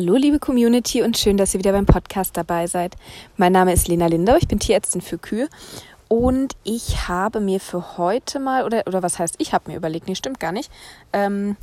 [0.00, 2.94] Hallo liebe Community und schön, dass ihr wieder beim Podcast dabei seid.
[3.36, 5.48] Mein Name ist Lena Lindau, ich bin Tierärztin für Kühe
[6.06, 10.06] und ich habe mir für heute mal, oder, oder was heißt, ich habe mir überlegt,
[10.06, 10.70] nee, stimmt gar nicht.
[11.12, 11.56] Ähm,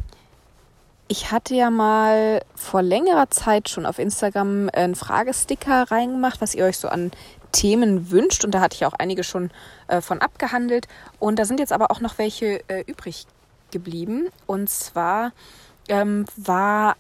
[1.08, 6.66] ich hatte ja mal vor längerer Zeit schon auf Instagram einen Fragesticker reingemacht, was ihr
[6.66, 7.12] euch so an
[7.54, 9.50] Themen wünscht und da hatte ich auch einige schon
[9.88, 10.90] äh, von abgehandelt
[11.20, 13.28] und da sind jetzt aber auch noch welche äh, übrig
[13.72, 15.32] geblieben und zwar
[15.88, 16.98] ähm, war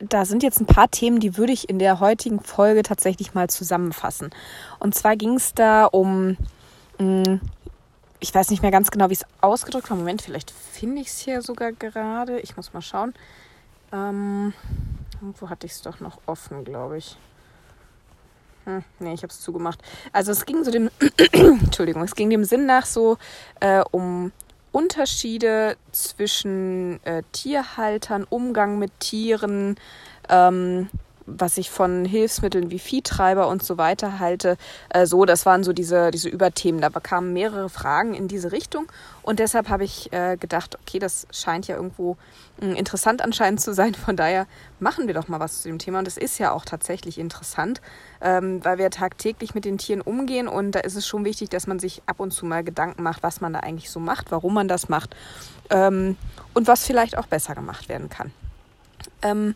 [0.00, 3.48] da sind jetzt ein paar Themen, die würde ich in der heutigen Folge tatsächlich mal
[3.48, 4.30] zusammenfassen.
[4.78, 6.36] Und zwar ging es da um,
[6.98, 7.40] mm,
[8.18, 9.96] ich weiß nicht mehr ganz genau, wie es ausgedrückt war.
[9.96, 12.40] Moment, vielleicht finde ich es hier sogar gerade.
[12.40, 13.14] Ich muss mal schauen.
[13.92, 14.54] Ähm,
[15.20, 17.16] irgendwo hatte ich es doch noch offen, glaube ich.
[18.64, 19.80] Hm, nee, ich habe es zugemacht.
[20.12, 20.90] Also es ging so dem,
[21.32, 23.18] Entschuldigung, es ging dem Sinn nach so
[23.60, 24.32] äh, um
[24.72, 29.76] Unterschiede zwischen äh, Tierhaltern, Umgang mit Tieren,
[30.28, 30.88] ähm,
[31.38, 34.56] was ich von Hilfsmitteln wie Viehtreiber und so weiter halte.
[34.88, 36.80] Äh, so, das waren so diese, diese Überthemen.
[36.80, 38.90] Da kamen mehrere Fragen in diese Richtung.
[39.22, 42.16] Und deshalb habe ich äh, gedacht, okay, das scheint ja irgendwo
[42.60, 43.94] äh, interessant anscheinend zu sein.
[43.94, 44.46] Von daher
[44.78, 46.00] machen wir doch mal was zu dem Thema.
[46.00, 47.80] Und es ist ja auch tatsächlich interessant,
[48.20, 50.48] ähm, weil wir tagtäglich mit den Tieren umgehen.
[50.48, 53.22] Und da ist es schon wichtig, dass man sich ab und zu mal Gedanken macht,
[53.22, 55.14] was man da eigentlich so macht, warum man das macht
[55.70, 56.16] ähm,
[56.54, 58.32] und was vielleicht auch besser gemacht werden kann.
[59.22, 59.54] Ähm,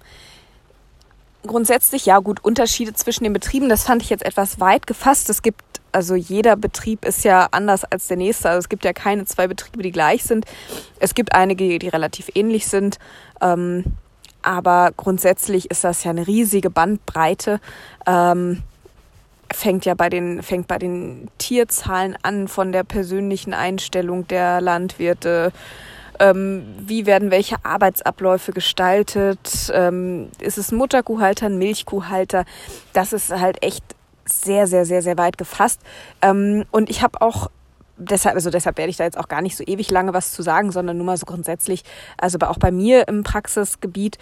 [1.46, 5.30] grundsätzlich, ja gut, Unterschiede zwischen den Betrieben, das fand ich jetzt etwas weit gefasst.
[5.30, 8.48] Es gibt, also jeder Betrieb ist ja anders als der nächste.
[8.48, 10.46] Also es gibt ja keine zwei Betriebe, die gleich sind.
[10.98, 12.98] Es gibt einige, die relativ ähnlich sind.
[13.40, 13.84] Ähm,
[14.42, 17.60] aber grundsätzlich ist das ja eine riesige Bandbreite.
[18.06, 18.62] Ähm,
[19.52, 25.52] fängt ja bei den, fängt bei den Tierzahlen an, von der persönlichen Einstellung der Landwirte,
[26.20, 32.44] ähm, wie werden welche Arbeitsabläufe gestaltet, ähm, ist es ein Mutterkuhhalter, ein Milchkuhhalter,
[32.92, 33.84] das ist halt echt
[34.26, 35.80] sehr, sehr, sehr, sehr weit gefasst.
[36.22, 37.50] Ähm, und ich habe auch
[37.96, 40.42] deshalb, also deshalb werde ich da jetzt auch gar nicht so ewig lange was zu
[40.42, 41.84] sagen, sondern nur mal so grundsätzlich,
[42.16, 44.18] also auch bei mir im Praxisgebiet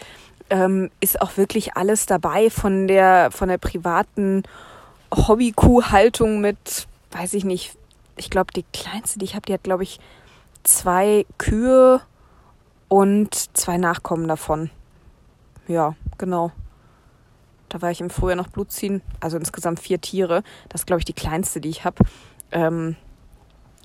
[0.51, 4.43] ähm, ist auch wirklich alles dabei von der, von der privaten
[5.15, 7.77] Hobbykuhhaltung mit, weiß ich nicht,
[8.17, 9.99] ich glaube, die kleinste, die ich habe, die hat, glaube ich,
[10.65, 12.01] zwei Kühe
[12.89, 14.71] und zwei Nachkommen davon.
[15.69, 16.53] Ja, genau.
[17.69, 19.01] Da war ich im Frühjahr noch Blut ziehen.
[19.21, 20.43] Also insgesamt vier Tiere.
[20.69, 22.05] Das ist, glaube ich, die kleinste, die ich habe.
[22.51, 22.97] Ähm,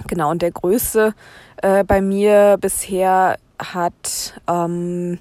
[0.08, 1.14] genau, und der größte
[1.62, 5.20] äh, bei mir bisher hat ähm,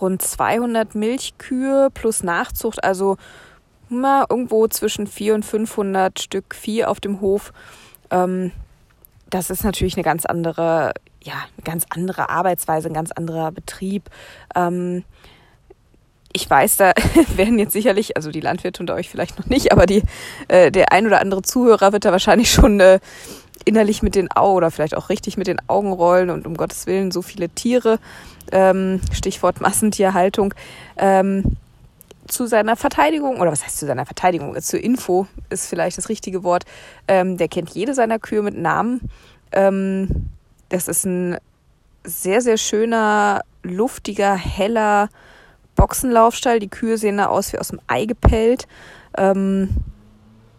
[0.00, 2.82] rund 200 Milchkühe plus Nachzucht.
[2.82, 3.18] Also
[3.90, 7.52] mal irgendwo zwischen 400 und 500 Stück Vieh auf dem Hof.
[8.10, 8.52] Ähm,
[9.34, 14.08] das ist natürlich eine ganz andere, ja, eine ganz andere Arbeitsweise, ein ganz anderer Betrieb.
[14.54, 15.02] Ähm,
[16.32, 16.92] ich weiß, da
[17.36, 20.04] werden jetzt sicherlich, also die Landwirte unter euch vielleicht noch nicht, aber die,
[20.46, 23.00] äh, der ein oder andere Zuhörer wird da wahrscheinlich schon äh,
[23.64, 26.86] innerlich mit den Augen oder vielleicht auch richtig mit den Augen rollen und um Gottes
[26.86, 27.98] Willen so viele Tiere,
[28.52, 30.54] ähm, Stichwort Massentierhaltung.
[30.96, 31.56] Ähm,
[32.26, 36.42] zu seiner Verteidigung, oder was heißt zu seiner Verteidigung, zur Info ist vielleicht das richtige
[36.42, 36.64] Wort,
[37.08, 39.10] ähm, der kennt jede seiner Kühe mit Namen.
[39.52, 40.30] Ähm,
[40.68, 41.38] das ist ein
[42.04, 45.08] sehr, sehr schöner, luftiger, heller
[45.76, 46.60] Boxenlaufstall.
[46.60, 48.66] Die Kühe sehen da aus wie aus dem Ei gepellt.
[49.16, 49.70] Ähm,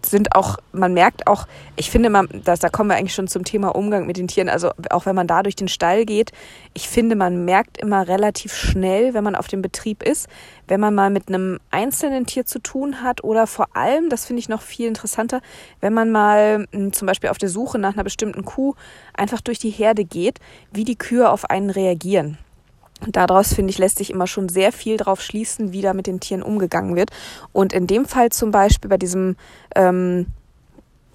[0.10, 3.44] sind auch, man merkt auch, ich finde, man, das, da kommen wir eigentlich schon zum
[3.44, 4.50] Thema Umgang mit den Tieren.
[4.50, 6.32] Also auch wenn man da durch den Stall geht,
[6.74, 10.28] ich finde, man merkt immer relativ schnell, wenn man auf dem Betrieb ist,
[10.68, 14.40] wenn man mal mit einem einzelnen Tier zu tun hat oder vor allem, das finde
[14.40, 15.42] ich noch viel interessanter,
[15.82, 18.76] wenn man mal hm, zum Beispiel auf der Suche nach einer bestimmten Kuh
[19.14, 20.40] einfach durch die Herde geht,
[20.72, 22.38] wie die Kühe auf einen reagieren.
[23.06, 26.08] Und daraus, finde ich, lässt sich immer schon sehr viel drauf schließen, wie da mit
[26.08, 27.12] den Tieren umgegangen wird.
[27.54, 29.36] Und in dem Fall zum Beispiel bei diesem,
[29.76, 30.28] ähm,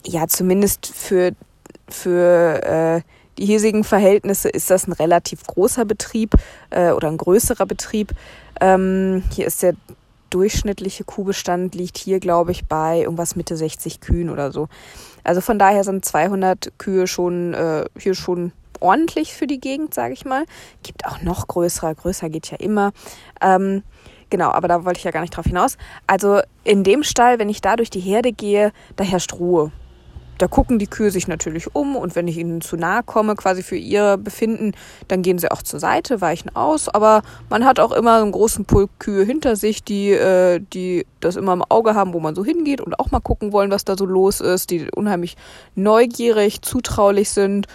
[0.06, 1.32] ja, zumindest für,
[1.88, 3.00] für äh,
[3.38, 6.34] die hiesigen Verhältnisse ist das ein relativ großer Betrieb
[6.70, 8.12] äh, oder ein größerer Betrieb.
[8.60, 9.74] Ähm, hier ist der
[10.28, 14.68] durchschnittliche Kuhbestand liegt hier, glaube ich, bei irgendwas Mitte 60 Kühen oder so.
[15.24, 20.14] Also von daher sind 200 Kühe schon äh, hier schon ordentlich für die Gegend, sage
[20.14, 20.44] ich mal.
[20.82, 22.92] Gibt auch noch größere, größer geht ja immer.
[23.40, 23.82] Ähm,
[24.30, 25.76] genau, aber da wollte ich ja gar nicht drauf hinaus.
[26.06, 29.72] Also in dem Stall, wenn ich da durch die Herde gehe, da herrscht Ruhe.
[30.40, 33.62] Da gucken die Kühe sich natürlich um und wenn ich ihnen zu nahe komme, quasi
[33.62, 34.72] für ihr Befinden,
[35.06, 36.88] dann gehen sie auch zur Seite, weichen aus.
[36.88, 41.36] Aber man hat auch immer einen großen Pulk Kühe hinter sich, die, äh, die das
[41.36, 43.98] immer im Auge haben, wo man so hingeht und auch mal gucken wollen, was da
[43.98, 45.36] so los ist, die unheimlich
[45.74, 47.66] neugierig, zutraulich sind.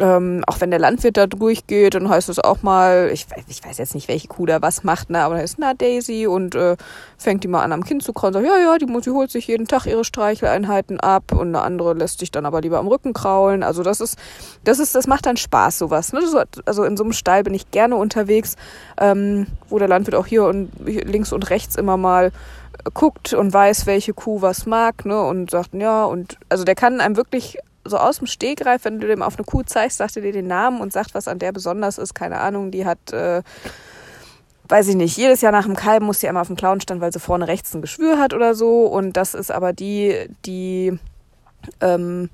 [0.00, 3.78] Ähm, auch wenn der Landwirt da durchgeht, dann heißt es auch mal, ich, ich weiß
[3.78, 6.76] jetzt nicht, welche Kuh da was macht, ne, aber da ist na Daisy und äh,
[7.16, 9.46] fängt die mal an am Kind zu kraulen, sagt, ja, ja, die, die holt sich
[9.46, 13.12] jeden Tag ihre Streicheleinheiten ab und eine andere lässt sich dann aber lieber am Rücken
[13.12, 13.62] kraulen.
[13.62, 14.18] Also das ist,
[14.64, 16.12] das ist, das macht dann Spaß, sowas.
[16.12, 16.20] Ne?
[16.66, 18.56] Also in so einem Stall bin ich gerne unterwegs,
[19.00, 22.32] ähm, wo der Landwirt auch hier und links und rechts immer mal
[22.92, 27.00] guckt und weiß, welche Kuh was mag, ne, und sagt, ja, und also der kann
[27.00, 30.22] einem wirklich so aus dem Stegreif, wenn du dem auf eine Kuh zeigst, sagt er
[30.22, 32.14] dir den Namen und sagt, was an der besonders ist.
[32.14, 33.42] Keine Ahnung, die hat, äh,
[34.68, 37.00] weiß ich nicht, jedes Jahr nach dem Kalben muss sie einmal auf dem Clown stand,
[37.00, 38.86] weil sie vorne rechts ein Geschwür hat oder so.
[38.86, 40.98] Und das ist aber die, die,
[41.80, 42.30] ähm,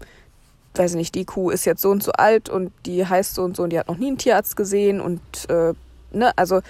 [0.75, 3.43] weiß ich nicht, die Kuh ist jetzt so und so alt und die heißt so
[3.43, 5.75] und so und die hat noch nie einen Tierarzt gesehen und, äh,
[6.12, 6.61] ne, also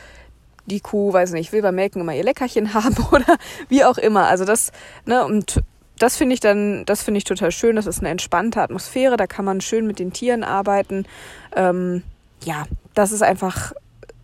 [0.67, 3.37] die Kuh, weiß ich nicht, will beim Melken immer ihr Leckerchen haben oder
[3.69, 4.27] wie auch immer.
[4.29, 4.73] Also das,
[5.05, 5.63] ne, und
[6.01, 7.77] das finde ich dann, das finde ich total schön.
[7.77, 11.05] Das ist eine entspannte Atmosphäre, da kann man schön mit den Tieren arbeiten.
[11.55, 12.03] Ähm,
[12.43, 12.65] ja,
[12.95, 13.73] das ist einfach,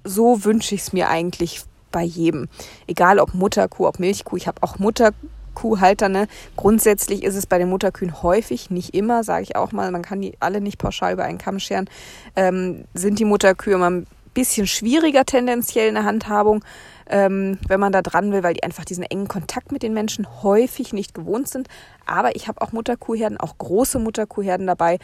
[0.03, 1.61] so wünsche ich es mir eigentlich
[1.93, 2.49] bei jedem.
[2.87, 4.39] Egal ob Mutterkuh, ob Milchkuh.
[4.39, 6.09] Ich habe auch Mutterkuhhalter.
[6.09, 6.29] Ne?
[6.57, 10.23] Grundsätzlich ist es bei den Mutterkühen häufig, nicht immer, sage ich auch mal, man kann
[10.23, 11.91] die alle nicht pauschal über einen Kamm scheren,
[12.37, 14.03] ähm, sind die Mutterkühe immer
[14.37, 16.63] bisschen schwieriger tendenziell in der Handhabung
[17.09, 20.27] ähm, wenn man da dran will, weil die einfach diesen engen Kontakt mit den Menschen
[20.43, 21.69] häufig nicht gewohnt sind.
[22.05, 24.99] Aber ich habe auch Mutterkuhherden, auch große Mutterkuhherden dabei,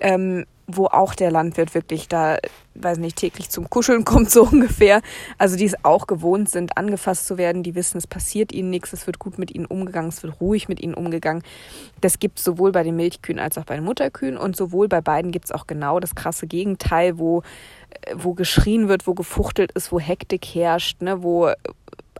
[0.00, 2.36] ähm, wo auch der Landwirt wirklich da,
[2.74, 5.00] weiß nicht, täglich zum Kuscheln kommt, so ungefähr.
[5.38, 8.92] Also die es auch gewohnt sind, angefasst zu werden, die wissen, es passiert ihnen nichts,
[8.92, 11.42] es wird gut mit ihnen umgegangen, es wird ruhig mit ihnen umgegangen.
[12.00, 15.00] Das gibt es sowohl bei den Milchkühen als auch bei den Mutterkühen und sowohl bei
[15.00, 17.42] beiden gibt es auch genau das krasse Gegenteil, wo
[18.14, 21.50] wo geschrien wird, wo gefuchtelt ist, wo Hektik herrscht, ne, wo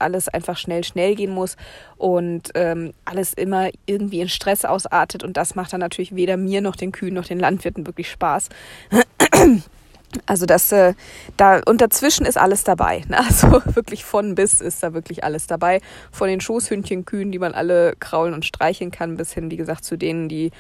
[0.01, 1.57] alles einfach schnell, schnell gehen muss
[1.97, 5.25] und ähm, alles immer irgendwie in Stress ausartet.
[5.25, 8.49] Und das macht dann natürlich weder mir noch den Kühen noch den Landwirten wirklich Spaß.
[10.25, 10.95] Also das, äh,
[11.37, 13.05] da und dazwischen ist alles dabei.
[13.09, 13.19] Ne?
[13.29, 15.83] Also wirklich von bis ist da wirklich alles dabei.
[16.11, 19.99] Von den Schoßhündchenkühen, die man alle kraulen und streicheln kann, bis hin, wie gesagt, zu
[19.99, 20.51] denen, die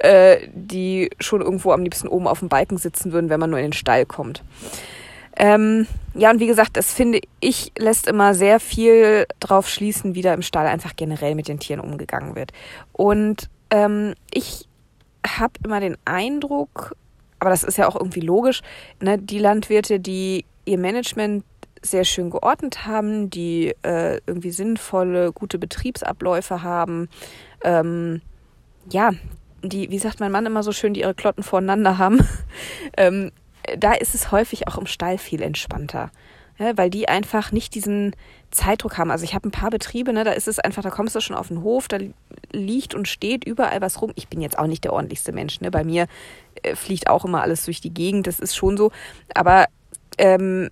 [0.00, 3.58] äh, die schon irgendwo am liebsten oben auf dem Balken sitzen würden, wenn man nur
[3.58, 4.42] in den Stall kommt.
[5.40, 10.22] Ähm, ja, und wie gesagt, das finde ich, lässt immer sehr viel drauf schließen, wie
[10.22, 12.52] da im Stall einfach generell mit den Tieren umgegangen wird.
[12.92, 14.68] Und ähm, ich
[15.24, 16.96] habe immer den Eindruck,
[17.38, 18.62] aber das ist ja auch irgendwie logisch,
[19.00, 21.44] ne, die Landwirte, die ihr Management
[21.82, 27.08] sehr schön geordnet haben, die äh, irgendwie sinnvolle, gute Betriebsabläufe haben,
[27.62, 28.22] ähm,
[28.90, 29.12] ja,
[29.62, 32.26] die, wie sagt mein Mann immer so schön, die ihre Klotten voreinander haben,
[32.96, 33.30] ähm,
[33.76, 36.10] da ist es häufig auch im Stall viel entspannter.
[36.58, 38.16] Ja, weil die einfach nicht diesen
[38.50, 39.12] Zeitdruck haben.
[39.12, 41.36] Also ich habe ein paar Betriebe, ne, da ist es einfach, da kommst du schon
[41.36, 41.98] auf den Hof, da
[42.50, 44.12] liegt und steht überall was rum.
[44.16, 45.60] Ich bin jetzt auch nicht der ordentlichste Mensch.
[45.60, 45.70] Ne?
[45.70, 46.08] Bei mir
[46.62, 48.90] äh, fliegt auch immer alles durch die Gegend, das ist schon so.
[49.34, 49.66] Aber
[50.18, 50.68] ähm,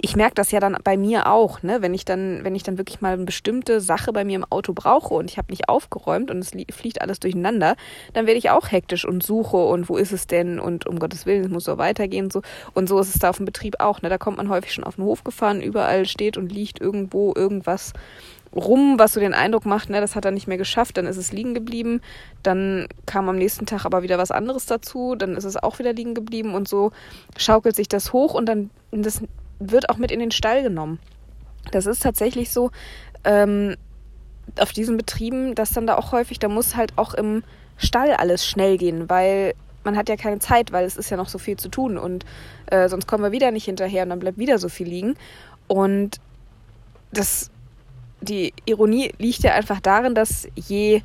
[0.00, 1.80] ich merke das ja dann bei mir auch, ne?
[1.80, 4.74] wenn ich dann, wenn ich dann wirklich mal eine bestimmte Sache bei mir im Auto
[4.74, 7.76] brauche und ich habe nicht aufgeräumt und es fliegt alles durcheinander,
[8.12, 11.24] dann werde ich auch hektisch und suche und wo ist es denn und um Gottes
[11.24, 12.42] Willen, es muss so weitergehen so
[12.74, 14.02] und so ist es da auf dem Betrieb auch.
[14.02, 14.10] Ne?
[14.10, 17.94] Da kommt man häufig schon auf den Hof gefahren, überall steht und liegt irgendwo irgendwas
[18.54, 21.18] rum, was so den Eindruck macht, ne, das hat er nicht mehr geschafft, dann ist
[21.18, 22.00] es liegen geblieben,
[22.42, 25.92] dann kam am nächsten Tag aber wieder was anderes dazu, dann ist es auch wieder
[25.92, 26.92] liegen geblieben und so
[27.36, 29.20] schaukelt sich das hoch und dann das
[29.58, 30.98] wird auch mit in den Stall genommen.
[31.70, 32.70] Das ist tatsächlich so
[33.24, 33.76] ähm,
[34.60, 37.42] auf diesen Betrieben, dass dann da auch häufig, da muss halt auch im
[37.76, 39.54] Stall alles schnell gehen, weil
[39.84, 42.24] man hat ja keine Zeit, weil es ist ja noch so viel zu tun und
[42.66, 45.14] äh, sonst kommen wir wieder nicht hinterher und dann bleibt wieder so viel liegen.
[45.68, 46.20] Und
[47.12, 47.50] das,
[48.20, 51.02] die Ironie liegt ja einfach darin, dass je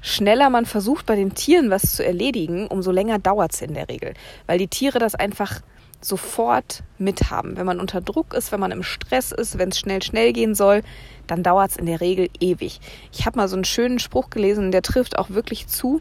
[0.00, 3.88] schneller man versucht, bei den Tieren was zu erledigen, umso länger dauert es in der
[3.88, 4.14] Regel.
[4.46, 5.62] Weil die Tiere das einfach
[6.04, 7.56] sofort mithaben.
[7.56, 10.54] Wenn man unter Druck ist, wenn man im Stress ist, wenn es schnell, schnell gehen
[10.54, 10.82] soll,
[11.26, 12.80] dann dauert es in der Regel ewig.
[13.12, 16.00] Ich habe mal so einen schönen Spruch gelesen, der trifft auch wirklich zu.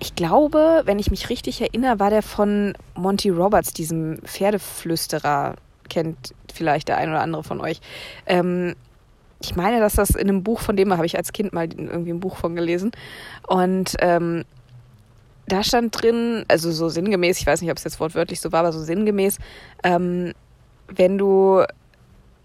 [0.00, 5.56] Ich glaube, wenn ich mich richtig erinnere, war der von Monty Roberts, diesem Pferdeflüsterer,
[5.88, 7.80] kennt vielleicht der ein oder andere von euch.
[8.26, 8.74] Ähm,
[9.40, 12.12] ich meine, dass das in einem Buch von dem habe ich als Kind mal irgendwie
[12.12, 12.92] ein Buch von gelesen.
[13.46, 14.44] Und ähm,
[15.46, 18.60] da stand drin, also so sinngemäß, ich weiß nicht, ob es jetzt wortwörtlich so war,
[18.60, 19.38] aber so sinngemäß,
[19.82, 20.32] ähm,
[20.88, 21.64] wenn du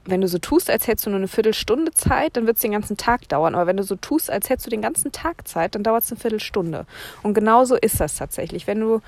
[0.05, 2.71] wenn du so tust, als hättest du nur eine Viertelstunde Zeit, dann wird es den
[2.71, 3.55] ganzen Tag dauern.
[3.55, 6.11] Aber wenn du so tust, als hättest du den ganzen Tag Zeit, dann dauert es
[6.11, 6.85] eine Viertelstunde.
[7.21, 8.65] Und genauso ist das tatsächlich.
[8.65, 9.01] Wenn du,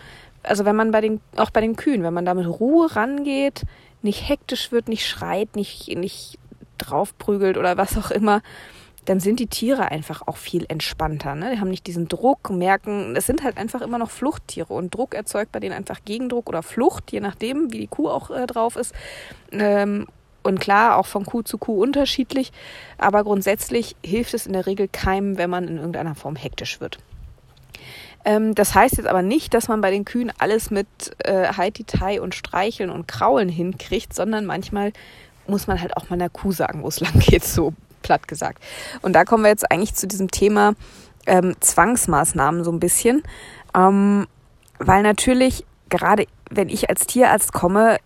[0.44, 3.64] also wenn man bei den, auch bei den Kühen, wenn man da mit Ruhe rangeht,
[4.02, 6.38] nicht hektisch wird, nicht schreit, nicht, nicht
[6.78, 8.42] draufprügelt oder was auch immer,
[9.12, 11.36] dann sind die Tiere einfach auch viel entspannter.
[11.36, 11.52] Ne?
[11.52, 15.16] Die haben nicht diesen Druck, merken, es sind halt einfach immer noch Fluchttiere und Druck
[15.16, 18.78] erzeugt bei denen einfach Gegendruck oder Flucht, je nachdem, wie die Kuh auch äh, drauf
[18.78, 18.96] ist.
[19.52, 20.08] Ähm,
[20.44, 22.54] und klar, auch von Kuh zu Kuh unterschiedlich,
[22.98, 26.98] aber grundsätzlich hilft es in der Regel keinem, wenn man in irgendeiner Form hektisch wird.
[28.24, 30.88] Ähm, das heißt jetzt aber nicht, dass man bei den Kühen alles mit
[31.18, 34.94] äh, Haiti-Tai und Streicheln und Kraulen hinkriegt, sondern manchmal
[35.48, 38.62] muss man halt auch mal einer Kuh sagen, wo es lang geht, so platt gesagt.
[39.02, 40.74] Und da kommen wir jetzt eigentlich zu diesem Thema
[41.26, 43.24] ähm, Zwangsmaßnahmen so ein bisschen.
[43.76, 44.28] Ähm,
[44.80, 47.98] weil natürlich, gerade wenn ich als Tierarzt komme,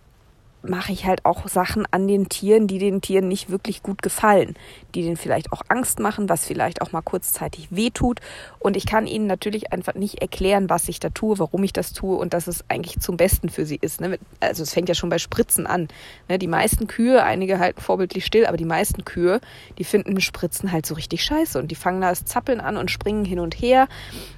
[0.68, 4.54] mache ich halt auch Sachen an den Tieren, die den Tieren nicht wirklich gut gefallen,
[4.94, 8.20] die denen vielleicht auch Angst machen, was vielleicht auch mal kurzzeitig wehtut.
[8.58, 11.92] Und ich kann ihnen natürlich einfach nicht erklären, was ich da tue, warum ich das
[11.92, 14.00] tue und dass es eigentlich zum Besten für sie ist.
[14.00, 14.18] Ne?
[14.40, 15.88] Also es fängt ja schon bei Spritzen an.
[16.28, 16.38] Ne?
[16.38, 19.40] Die meisten Kühe, einige halten vorbildlich still, aber die meisten Kühe,
[19.78, 22.90] die finden Spritzen halt so richtig scheiße und die fangen da das Zappeln an und
[22.90, 23.88] springen hin und her,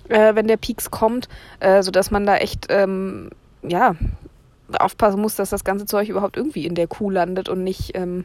[0.08, 1.28] äh, wenn der Pieks kommt,
[1.61, 3.30] äh, sodass man da echt ähm,
[3.62, 3.94] ja,
[4.78, 8.25] aufpassen muss, dass das ganze Zeug überhaupt irgendwie in der Kuh landet und nicht ähm,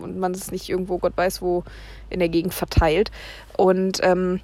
[0.00, 1.64] und man es nicht irgendwo, Gott weiß wo,
[2.08, 3.10] in der Gegend verteilt.
[3.56, 4.40] Und ähm,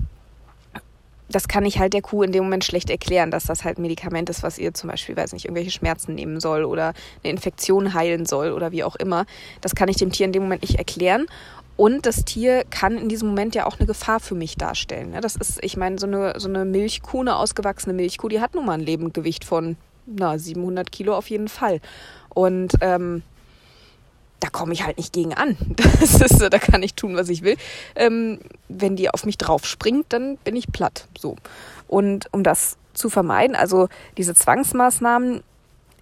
[1.29, 3.83] das kann ich halt der Kuh in dem Moment schlecht erklären, dass das halt ein
[3.83, 7.95] Medikament ist, was ihr zum Beispiel, weiß nicht, irgendwelche Schmerzen nehmen soll oder eine Infektion
[7.95, 9.27] heilen soll oder wie auch immer.
[9.61, 11.27] Das kann ich dem Tier in dem Moment nicht erklären.
[11.77, 15.15] Und das Tier kann in diesem Moment ja auch eine Gefahr für mich darstellen.
[15.21, 18.65] Das ist, ich meine, so eine, so eine Milchkuh, eine ausgewachsene Milchkuh, die hat nun
[18.65, 19.77] mal ein Lebendgewicht von
[20.07, 21.81] na, 700 Kilo auf jeden Fall.
[22.31, 23.23] Und ähm,
[24.41, 25.57] da komme ich halt nicht gegen an.
[26.01, 27.57] Das ist, da kann ich tun, was ich will.
[27.95, 31.09] Ähm, wenn die auf mich drauf springt, dann bin ich platt.
[31.19, 31.37] So.
[31.89, 35.43] Und um das zu vermeiden, also diese Zwangsmaßnahmen,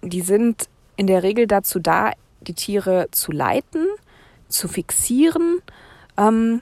[0.01, 3.87] die sind in der Regel dazu da, die Tiere zu leiten,
[4.47, 5.61] zu fixieren,
[6.17, 6.61] ähm,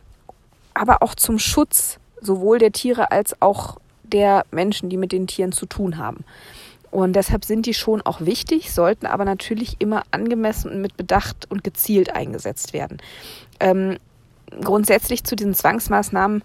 [0.73, 5.51] aber auch zum Schutz sowohl der Tiere als auch der Menschen, die mit den Tieren
[5.51, 6.23] zu tun haben.
[6.93, 11.49] Und deshalb sind die schon auch wichtig, sollten aber natürlich immer angemessen und mit Bedacht
[11.49, 12.99] und gezielt eingesetzt werden.
[13.59, 13.97] Ähm,
[14.61, 16.43] grundsätzlich zu diesen Zwangsmaßnahmen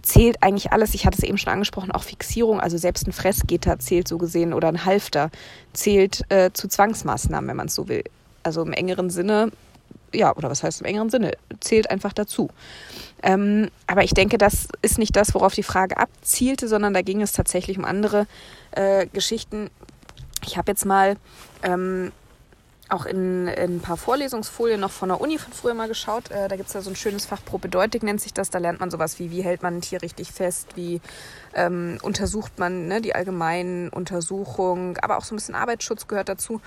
[0.00, 0.94] zählt eigentlich alles.
[0.94, 4.54] Ich hatte es eben schon angesprochen, auch Fixierung, also selbst ein Fressgitter zählt so gesehen
[4.54, 5.32] oder ein Halfter
[5.72, 8.04] zählt äh, zu Zwangsmaßnahmen, wenn man es so will.
[8.44, 9.50] Also im engeren Sinne,
[10.12, 12.48] ja, oder was heißt im engeren Sinne, zählt einfach dazu.
[13.24, 17.22] Ähm, aber ich denke, das ist nicht das, worauf die Frage abzielte, sondern da ging
[17.22, 18.28] es tatsächlich um andere
[18.74, 19.70] äh, Geschichten.
[20.46, 21.16] Ich habe jetzt mal
[21.62, 22.12] ähm,
[22.90, 26.30] auch in, in, ein paar Vorlesungsfolien noch von der Uni von früher mal geschaut.
[26.30, 28.50] Äh, da gibt es ja so ein schönes Fach Probedeutig nennt sich das.
[28.50, 31.00] Da lernt man sowas wie, wie hält man ein Tier richtig fest, wie
[31.54, 36.60] ähm, untersucht man ne, die allgemeinen Untersuchungen, aber auch so ein bisschen Arbeitsschutz gehört dazu.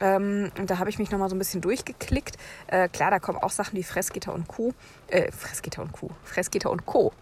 [0.00, 2.36] Ähm, da habe ich mich nochmal so ein bisschen durchgeklickt.
[2.68, 4.72] Äh, klar, da kommen auch Sachen wie Fressgitter und Kuh.
[5.08, 6.10] Äh, Fressgitter und Kuh.
[6.22, 7.12] Fressgitter und Co.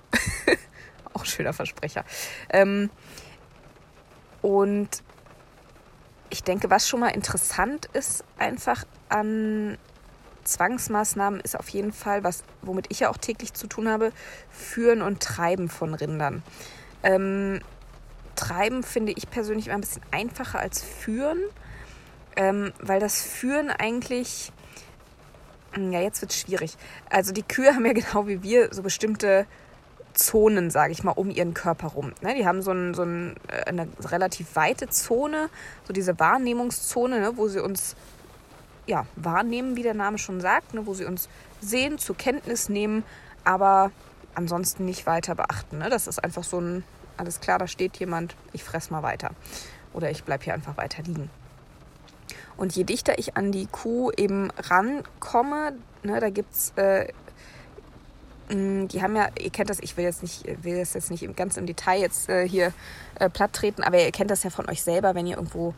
[1.14, 2.04] auch ein schöner Versprecher.
[2.50, 2.90] Ähm,
[4.44, 5.02] und
[6.28, 9.78] ich denke, was schon mal interessant ist, einfach an
[10.44, 14.12] Zwangsmaßnahmen ist auf jeden Fall, was, womit ich ja auch täglich zu tun habe,
[14.50, 16.42] Führen und Treiben von Rindern.
[17.02, 17.60] Ähm,
[18.36, 21.38] Treiben finde ich persönlich immer ein bisschen einfacher als Führen,
[22.36, 24.52] ähm, weil das Führen eigentlich,
[25.72, 26.76] hm, ja, jetzt wird es schwierig.
[27.08, 29.46] Also die Kühe haben ja genau wie wir so bestimmte
[30.14, 32.12] Zonen, sage ich mal, um ihren Körper rum.
[32.22, 32.34] Ne?
[32.34, 35.50] Die haben so, ein, so ein, äh, eine relativ weite Zone,
[35.86, 37.36] so diese Wahrnehmungszone, ne?
[37.36, 37.96] wo sie uns
[38.86, 40.86] ja, wahrnehmen, wie der Name schon sagt, ne?
[40.86, 41.28] wo sie uns
[41.60, 43.04] sehen, zur Kenntnis nehmen,
[43.44, 43.90] aber
[44.34, 45.78] ansonsten nicht weiter beachten.
[45.78, 45.90] Ne?
[45.90, 46.84] Das ist einfach so ein,
[47.16, 49.30] alles klar, da steht jemand, ich fress mal weiter.
[49.92, 51.30] Oder ich bleibe hier einfach weiter liegen.
[52.56, 57.08] Und je dichter ich an die Kuh eben rankomme, ne, da gibt es äh,
[58.50, 61.56] die haben ja, ihr kennt das, ich will jetzt nicht, will das jetzt nicht ganz
[61.56, 62.72] im Detail jetzt äh, hier
[63.18, 65.74] äh, platt treten, aber ihr kennt das ja von euch selber, wenn ihr irgendwo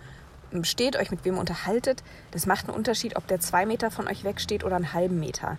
[0.53, 2.03] ähm, steht, euch mit wem unterhaltet.
[2.33, 5.59] Das macht einen Unterschied, ob der zwei Meter von euch wegsteht oder einen halben Meter.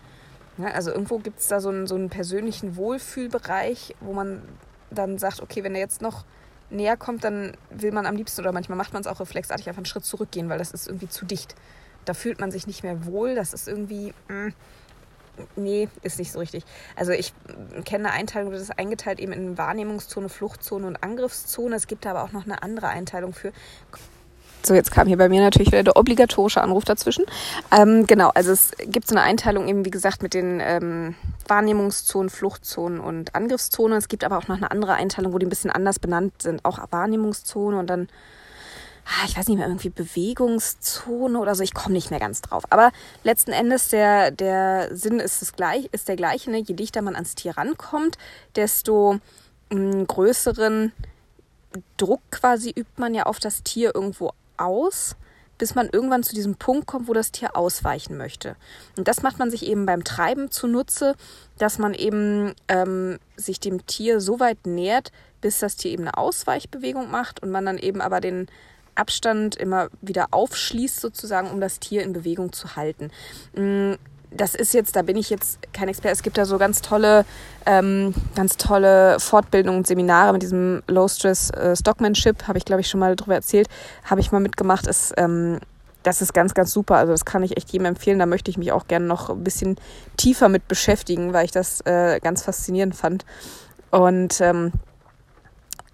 [0.58, 4.42] Ja, also irgendwo gibt es da so einen, so einen persönlichen Wohlfühlbereich, wo man
[4.90, 6.26] dann sagt, okay, wenn der jetzt noch
[6.70, 9.80] näher kommt, dann will man am liebsten oder manchmal macht man es auch reflexartig einfach
[9.80, 11.56] einen Schritt zurückgehen, weil das ist irgendwie zu dicht.
[12.04, 14.14] Da fühlt man sich nicht mehr wohl, das ist irgendwie.
[14.28, 14.54] Mh, mm,
[15.56, 16.64] Nee, ist nicht so richtig.
[16.96, 17.34] Also ich
[17.86, 21.76] kenne eine Einteilung, das ist eingeteilt eben in Wahrnehmungszone, Fluchtzone und Angriffszone.
[21.76, 23.52] Es gibt aber auch noch eine andere Einteilung für.
[24.64, 27.26] So, jetzt kam hier bei mir natürlich wieder der obligatorische Anruf dazwischen.
[27.72, 31.16] Ähm, genau, also es gibt so eine Einteilung eben, wie gesagt, mit den ähm,
[31.48, 33.98] Wahrnehmungszonen, Fluchtzonen und Angriffszonen.
[33.98, 36.66] Es gibt aber auch noch eine andere Einteilung, wo die ein bisschen anders benannt sind.
[36.66, 38.10] Auch Wahrnehmungszone und dann
[39.26, 42.64] ich weiß nicht mehr, irgendwie Bewegungszone oder so, ich komme nicht mehr ganz drauf.
[42.70, 42.92] Aber
[43.24, 46.52] letzten Endes der, der Sinn ist, das gleich, ist der gleiche.
[46.52, 46.60] Ne?
[46.60, 48.18] Je dichter man ans Tier rankommt,
[48.56, 49.20] desto
[49.70, 50.92] mh, mm, größeren
[51.98, 55.16] Druck quasi übt man ja auf das Tier irgendwo aus
[55.58, 58.56] bis man irgendwann zu diesem Punkt kommt, wo das Tier ausweichen möchte.
[58.96, 61.16] Und das macht man sich eben beim Treiben zunutze,
[61.58, 65.12] dass man eben ähm, sich dem Tier so weit nähert,
[65.42, 68.48] bis das Tier eben eine Ausweichbewegung macht und man dann eben aber den
[68.98, 73.12] Abstand immer wieder aufschließt, sozusagen, um das Tier in Bewegung zu halten.
[73.56, 73.94] Mm,
[74.32, 76.14] das ist jetzt, da bin ich jetzt kein Experte.
[76.14, 77.26] Es gibt da so ganz tolle,
[77.66, 82.82] ähm, ganz tolle Fortbildungen und Seminare mit diesem Low Stress äh, Stockmanship, habe ich glaube
[82.82, 83.68] ich schon mal drüber erzählt,
[84.04, 84.88] habe ich mal mitgemacht.
[84.88, 85.60] Ist, ähm,
[86.04, 86.96] das ist ganz, ganz super.
[86.96, 88.20] Also das kann ich echt jedem empfehlen.
[88.20, 89.78] Da möchte ich mich auch gerne noch ein bisschen
[90.16, 93.26] tiefer mit beschäftigen, weil ich das äh, ganz faszinierend fand.
[93.92, 94.72] Und ähm,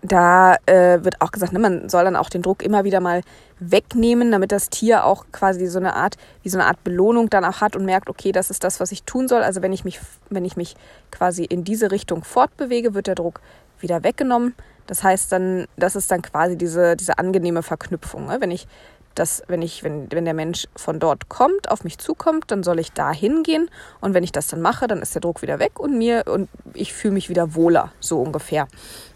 [0.03, 3.22] da äh, wird auch gesagt, ne, man soll dann auch den Druck immer wieder mal
[3.60, 7.45] wegnehmen, damit das Tier auch quasi so eine Art, wie so eine Art Belohnung dann
[7.45, 9.41] auch hat und merkt, okay, das ist das, was ich tun soll.
[9.43, 10.75] Also wenn ich mich, wenn ich mich
[11.10, 13.39] quasi in diese Richtung fortbewege, wird der Druck
[13.79, 14.53] wieder weggenommen.
[14.88, 18.25] Das heißt dann, das ist dann quasi diese, diese angenehme Verknüpfung.
[18.25, 18.41] Ne?
[18.41, 18.67] Wenn ich
[19.15, 22.79] dass wenn ich, wenn, wenn der Mensch von dort kommt, auf mich zukommt, dann soll
[22.79, 23.70] ich da hingehen.
[24.01, 26.50] Und wenn ich das dann mache, dann ist der Druck wieder weg und mir und
[26.74, 28.67] ich fühle mich wieder wohler, so ungefähr.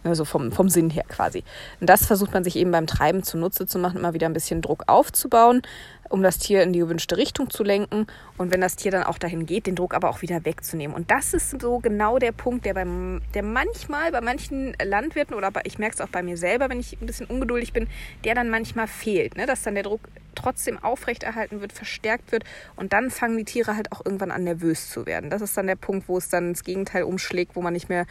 [0.04, 1.44] Also vom, vom Sinn her quasi.
[1.82, 4.62] Und das versucht man sich eben beim Treiben zunutze zu machen, immer wieder ein bisschen
[4.62, 5.62] Druck aufzubauen,
[6.10, 9.18] um das Tier in die gewünschte Richtung zu lenken und wenn das Tier dann auch
[9.18, 10.96] dahin geht, den Druck aber auch wieder wegzunehmen.
[10.96, 15.52] Und das ist so genau der Punkt, der beim, der manchmal bei manchen Landwirten oder
[15.52, 17.88] bei, ich merke es auch bei mir selber, wenn ich ein bisschen ungeduldig bin,
[18.24, 19.46] der dann manchmal fehlt, ne?
[19.46, 20.02] dass dann der Druck
[20.36, 22.44] trotzdem aufrechterhalten wird, verstärkt wird
[22.76, 25.30] und dann fangen die Tiere halt auch irgendwann an nervös zu werden.
[25.30, 28.06] Das ist dann der Punkt, wo es dann ins Gegenteil umschlägt, wo man nicht mehr,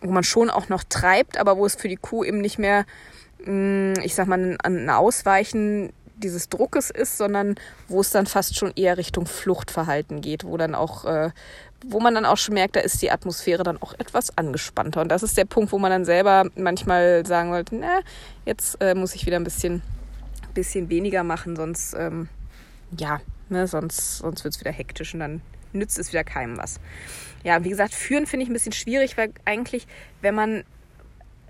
[0.00, 2.86] wo man schon auch noch treibt, aber wo es für die Kuh eben nicht mehr,
[3.44, 7.56] mm, ich sag mal, ein Ausweichen dieses Druckes ist, sondern
[7.88, 11.30] wo es dann fast schon eher Richtung Fluchtverhalten geht, wo dann auch, äh,
[11.84, 15.02] wo man dann auch schon merkt, da ist die Atmosphäre dann auch etwas angespannter.
[15.02, 18.00] Und das ist der Punkt, wo man dann selber manchmal sagen wollte, na,
[18.44, 19.82] jetzt äh, muss ich wieder ein bisschen,
[20.54, 22.28] bisschen weniger machen, sonst, ähm,
[22.96, 25.42] ja, ne, sonst, sonst wird es wieder hektisch und dann
[25.72, 26.80] nützt es wieder keinem was.
[27.44, 29.86] Ja, wie gesagt, führen finde ich ein bisschen schwierig, weil eigentlich,
[30.22, 30.64] wenn man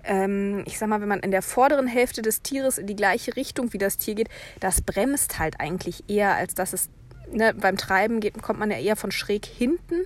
[0.07, 3.35] ähm, ich sag mal, wenn man in der vorderen Hälfte des Tieres in die gleiche
[3.35, 6.89] Richtung wie das Tier geht, das bremst halt eigentlich eher, als dass es
[7.31, 10.05] ne, beim Treiben geht, kommt man ja eher von schräg hinten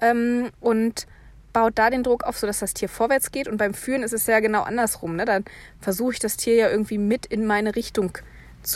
[0.00, 1.06] ähm, und
[1.52, 3.48] baut da den Druck auf, sodass das Tier vorwärts geht.
[3.48, 5.16] Und beim Führen ist es ja genau andersrum.
[5.16, 5.24] Ne?
[5.24, 5.44] Dann
[5.80, 8.22] versuche ich das Tier ja irgendwie mit in meine Richtung zu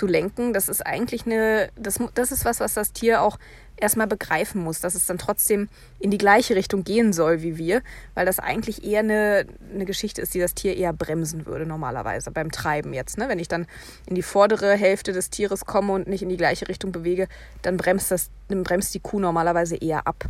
[0.06, 0.52] lenken.
[0.52, 3.38] Das ist eigentlich eine, das, das ist was, was das Tier auch
[3.76, 7.82] erstmal begreifen muss, dass es dann trotzdem in die gleiche Richtung gehen soll wie wir,
[8.14, 12.30] weil das eigentlich eher eine, eine Geschichte ist, die das Tier eher bremsen würde normalerweise
[12.30, 13.18] beim Treiben jetzt.
[13.18, 13.28] Ne?
[13.28, 13.66] Wenn ich dann
[14.06, 17.28] in die vordere Hälfte des Tieres komme und nicht in die gleiche Richtung bewege,
[17.62, 20.28] dann bremst, das, dann bremst die Kuh normalerweise eher ab.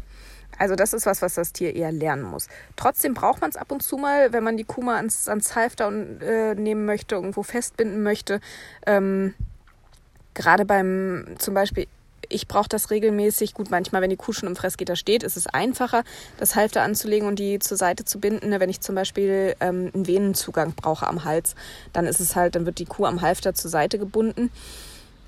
[0.58, 2.48] Also das ist was, was das Tier eher lernen muss.
[2.76, 5.54] Trotzdem braucht man es ab und zu mal, wenn man die Kuh mal ans, ans
[5.56, 8.40] Halfter äh, nehmen möchte, irgendwo festbinden möchte.
[8.86, 9.34] Ähm,
[10.34, 11.86] gerade beim zum Beispiel
[12.32, 13.54] ich brauche das regelmäßig.
[13.54, 16.02] Gut, manchmal, wenn die Kuh schon im Fressgitter steht, ist es einfacher,
[16.38, 18.50] das Halfter anzulegen und die zur Seite zu binden.
[18.50, 21.54] Ne, wenn ich zum Beispiel ähm, einen Venenzugang brauche am Hals,
[21.92, 24.50] dann ist es halt, dann wird die Kuh am Halfter zur Seite gebunden.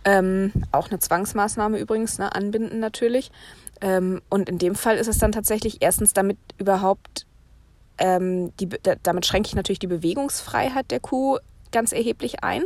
[0.05, 2.35] Ähm, auch eine Zwangsmaßnahme übrigens, ne?
[2.35, 3.31] anbinden natürlich.
[3.81, 7.27] Ähm, und in dem Fall ist es dann tatsächlich erstens damit überhaupt,
[7.99, 8.69] ähm, die,
[9.03, 11.39] damit schränke ich natürlich die Bewegungsfreiheit der Kuh
[11.73, 12.65] ganz erheblich ein.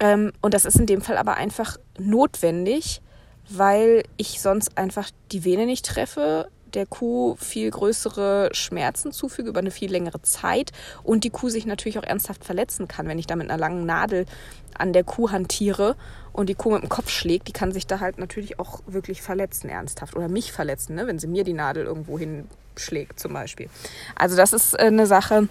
[0.00, 3.00] Ähm, und das ist in dem Fall aber einfach notwendig,
[3.48, 9.60] weil ich sonst einfach die Vene nicht treffe, der Kuh viel größere Schmerzen zufüge über
[9.60, 13.26] eine viel längere Zeit und die Kuh sich natürlich auch ernsthaft verletzen kann, wenn ich
[13.26, 14.26] da mit einer langen Nadel
[14.74, 15.96] an der Kuh hantiere
[16.32, 19.22] und die Kuh mit dem Kopf schlägt, die kann sich da halt natürlich auch wirklich
[19.22, 20.14] verletzen, ernsthaft.
[20.16, 21.06] Oder mich verletzen, ne?
[21.06, 23.70] wenn sie mir die Nadel irgendwo hinschlägt, zum Beispiel.
[24.14, 25.48] Also das ist äh, eine Sache,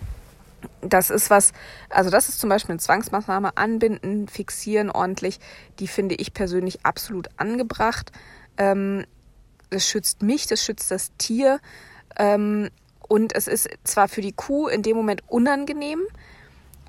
[0.81, 1.51] das ist was,
[1.89, 5.39] also das ist zum Beispiel eine Zwangsmaßnahme, anbinden, fixieren ordentlich.
[5.79, 8.11] Die finde ich persönlich absolut angebracht.
[8.57, 9.05] Ähm,
[9.69, 11.59] das schützt mich, das schützt das Tier.
[12.17, 12.69] Ähm,
[13.07, 16.01] und es ist zwar für die Kuh in dem Moment unangenehm,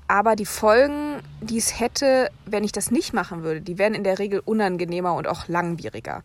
[0.07, 4.03] aber die Folgen, die es hätte, wenn ich das nicht machen würde, die wären in
[4.03, 6.23] der Regel unangenehmer und auch langwieriger.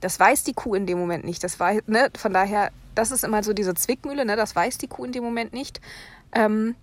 [0.00, 1.44] Das weiß die Kuh in dem Moment nicht.
[1.44, 4.88] Das war, ne, von daher, das ist immer so diese Zwickmühle, ne, das weiß die
[4.88, 5.80] Kuh in dem Moment nicht.
[6.32, 6.74] Ähm,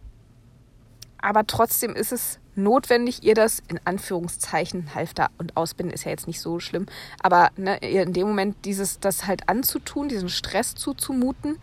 [1.21, 6.27] aber trotzdem ist es notwendig, ihr das in Anführungszeichen Halfter und Ausbinden ist ja jetzt
[6.27, 6.85] nicht so schlimm,
[7.21, 11.57] aber ne, ihr in dem Moment dieses, das halt anzutun, diesen Stress zuzumuten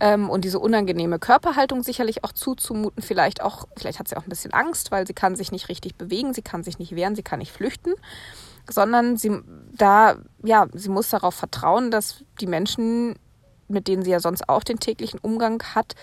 [0.00, 3.02] ähm, und diese unangenehme Körperhaltung sicherlich auch zuzumuten.
[3.02, 5.96] Vielleicht auch, vielleicht hat sie auch ein bisschen Angst, weil sie kann sich nicht richtig
[5.96, 7.94] bewegen, sie kann sich nicht wehren, sie kann nicht flüchten,
[8.70, 9.40] sondern sie
[9.74, 13.16] da, ja, sie muss darauf vertrauen, dass die Menschen,
[13.68, 15.94] mit denen sie ja sonst auch den täglichen Umgang hat,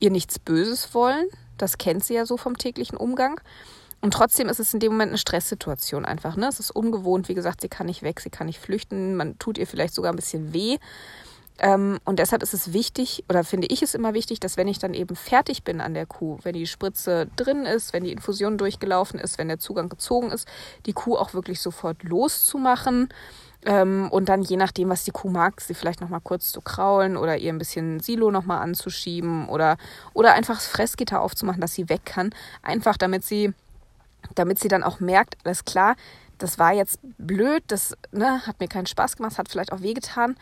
[0.00, 1.28] ihr nichts Böses wollen.
[1.56, 3.40] Das kennt sie ja so vom täglichen Umgang.
[4.00, 6.36] Und trotzdem ist es in dem Moment eine Stresssituation einfach.
[6.36, 6.46] Ne?
[6.46, 9.58] Es ist ungewohnt, wie gesagt, sie kann nicht weg, sie kann nicht flüchten, man tut
[9.58, 10.78] ihr vielleicht sogar ein bisschen weh.
[11.60, 14.78] Ähm, und deshalb ist es wichtig, oder finde ich es immer wichtig, dass wenn ich
[14.78, 18.58] dann eben fertig bin an der Kuh, wenn die Spritze drin ist, wenn die Infusion
[18.58, 20.46] durchgelaufen ist, wenn der Zugang gezogen ist,
[20.86, 23.08] die Kuh auch wirklich sofort loszumachen.
[23.64, 27.16] Ähm, und dann je nachdem, was die Kuh mag, sie vielleicht nochmal kurz zu kraulen
[27.16, 29.76] oder ihr ein bisschen Silo nochmal anzuschieben oder,
[30.14, 32.30] oder einfach das Fressgitter aufzumachen, dass sie weg kann.
[32.62, 33.52] Einfach damit sie,
[34.34, 35.96] damit sie dann auch merkt, alles klar,
[36.38, 40.36] das war jetzt blöd, das ne, hat mir keinen Spaß gemacht, hat vielleicht auch wehgetan.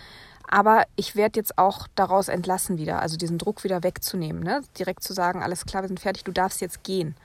[0.48, 4.42] Aber ich werde jetzt auch daraus entlassen wieder, also diesen Druck wieder wegzunehmen.
[4.42, 4.62] Ne?
[4.78, 7.16] Direkt zu sagen, alles klar, wir sind fertig, du darfst jetzt gehen.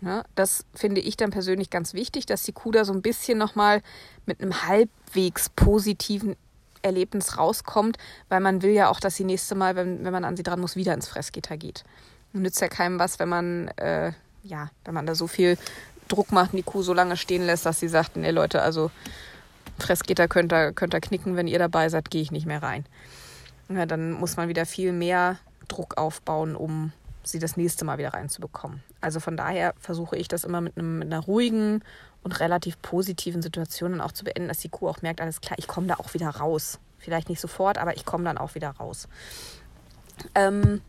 [0.00, 0.24] Ne?
[0.34, 3.82] Das finde ich dann persönlich ganz wichtig, dass die Kuh da so ein bisschen nochmal
[4.26, 6.36] mit einem halbwegs positiven
[6.82, 7.96] Erlebnis rauskommt,
[8.28, 10.60] weil man will ja auch, dass sie nächste Mal, wenn, wenn man an sie dran
[10.60, 11.84] muss, wieder ins Fressgitter geht.
[12.32, 15.56] Nützt ja keinem was, wenn man, äh, ja, wenn man da so viel
[16.08, 18.90] Druck macht und die Kuh so lange stehen lässt, dass sie sagt, nee Leute, also
[19.78, 22.84] Fressgitter könnt ihr, könnt ihr knicken, wenn ihr dabei seid, gehe ich nicht mehr rein.
[23.68, 26.92] Ja, dann muss man wieder viel mehr Druck aufbauen, um
[27.26, 28.82] sie das nächste Mal wieder reinzubekommen.
[29.00, 31.82] Also von daher versuche ich das immer mit, einem, mit einer ruhigen
[32.22, 35.58] und relativ positiven Situation dann auch zu beenden, dass die Kuh auch merkt, alles klar,
[35.58, 36.78] ich komme da auch wieder raus.
[36.98, 39.08] Vielleicht nicht sofort, aber ich komme dann auch wieder raus.
[40.34, 40.80] Ähm,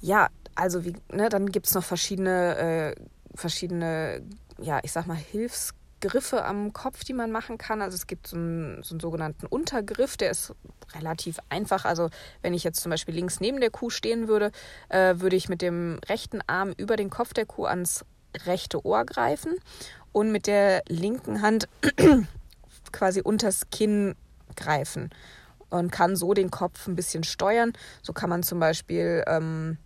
[0.00, 2.94] ja, also wie, ne, dann gibt es noch verschiedene, äh,
[3.34, 4.22] verschiedene,
[4.58, 5.74] ja, ich sag mal, Hilfs
[6.06, 7.80] Griffe am Kopf, die man machen kann.
[7.80, 10.54] Also es gibt so einen, so einen, sogenannten Untergriff, der ist
[10.94, 11.86] relativ einfach.
[11.86, 12.10] Also
[12.42, 14.52] wenn ich jetzt zum Beispiel links neben der Kuh stehen würde,
[14.90, 18.04] äh, würde ich mit dem rechten Arm über den Kopf der Kuh ans
[18.44, 19.54] rechte Ohr greifen
[20.12, 21.68] und mit der linken Hand
[22.92, 24.14] quasi unters Kinn
[24.56, 25.10] greifen
[25.70, 27.72] und kann so den Kopf ein bisschen steuern.
[28.02, 29.78] So kann man zum Beispiel, ähm,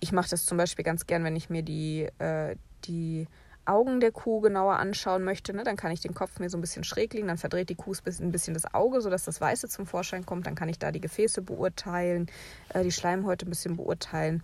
[0.00, 3.28] ich mache das zum Beispiel ganz gern, wenn ich mir die, äh, die
[3.66, 6.60] Augen der Kuh genauer anschauen möchte, ne, dann kann ich den Kopf mir so ein
[6.60, 9.86] bisschen schräg legen, dann verdreht die Kuh ein bisschen das Auge, sodass das Weiße zum
[9.86, 10.46] Vorschein kommt.
[10.46, 12.28] Dann kann ich da die Gefäße beurteilen,
[12.70, 14.42] äh, die Schleimhäute ein bisschen beurteilen.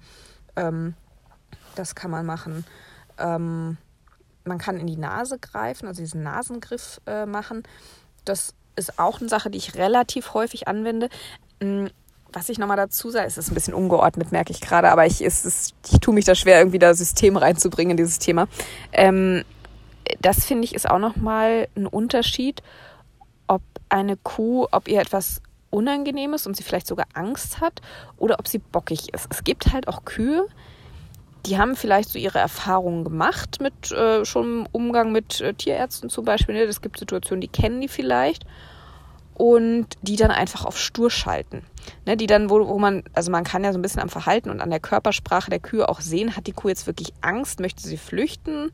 [0.57, 0.95] Ähm,
[1.75, 2.65] das kann man machen.
[3.19, 3.77] Ähm,
[4.45, 7.63] man kann in die Nase greifen, also diesen Nasengriff äh, machen.
[8.25, 11.09] Das ist auch eine Sache, die ich relativ häufig anwende.
[12.33, 15.21] Was ich nochmal dazu sage, ist es ein bisschen ungeordnet, merke ich gerade, aber ich,
[15.23, 18.49] ist, ist, ich tue mich da schwer, irgendwie da System reinzubringen in dieses Thema.
[18.93, 19.45] Ähm,
[20.21, 22.63] das finde ich ist auch nochmal ein Unterschied,
[23.47, 27.81] ob eine Kuh, ob ihr etwas unangenehm ist und sie vielleicht sogar Angst hat
[28.19, 29.27] oder ob sie bockig ist.
[29.31, 30.47] Es gibt halt auch Kühe,
[31.47, 36.25] die haben vielleicht so ihre Erfahrungen gemacht mit äh, schon Umgang mit äh, Tierärzten zum
[36.25, 36.55] Beispiel.
[36.55, 36.63] Ne?
[36.63, 38.45] Es gibt Situationen, die kennen die vielleicht
[39.35, 41.63] und die dann einfach auf stur schalten.
[42.05, 44.51] Ne, die dann, wo, wo man, also man kann ja so ein bisschen am Verhalten
[44.51, 47.87] und an der Körpersprache der Kühe auch sehen, hat die Kuh jetzt wirklich Angst, möchte
[47.87, 48.73] sie flüchten,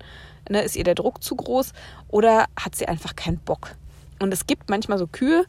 [0.49, 1.73] ne, ist ihr der Druck zu groß
[2.09, 3.75] oder hat sie einfach keinen Bock.
[4.19, 5.45] Und es gibt manchmal so Kühe,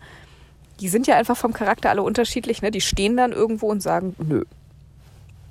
[0.79, 2.71] die sind ja einfach vom Charakter alle unterschiedlich, ne?
[2.71, 4.43] die stehen dann irgendwo und sagen, nö,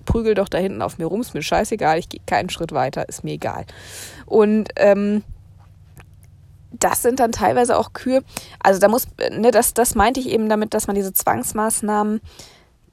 [0.05, 3.09] prügel doch da hinten auf mir rum, ist mir scheißegal, ich gehe keinen Schritt weiter,
[3.09, 3.67] ist mir egal.
[4.27, 5.23] Und ähm,
[6.81, 8.23] das sind dann teilweise auch Kühe.
[8.61, 12.21] Also da muss, ne, das, das meinte ich eben damit, dass man diese Zwangsmaßnahmen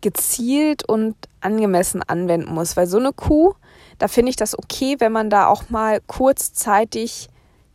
[0.01, 2.77] gezielt und angemessen anwenden muss.
[2.77, 3.53] Weil so eine Kuh,
[3.97, 7.29] da finde ich das okay, wenn man da auch mal kurzzeitig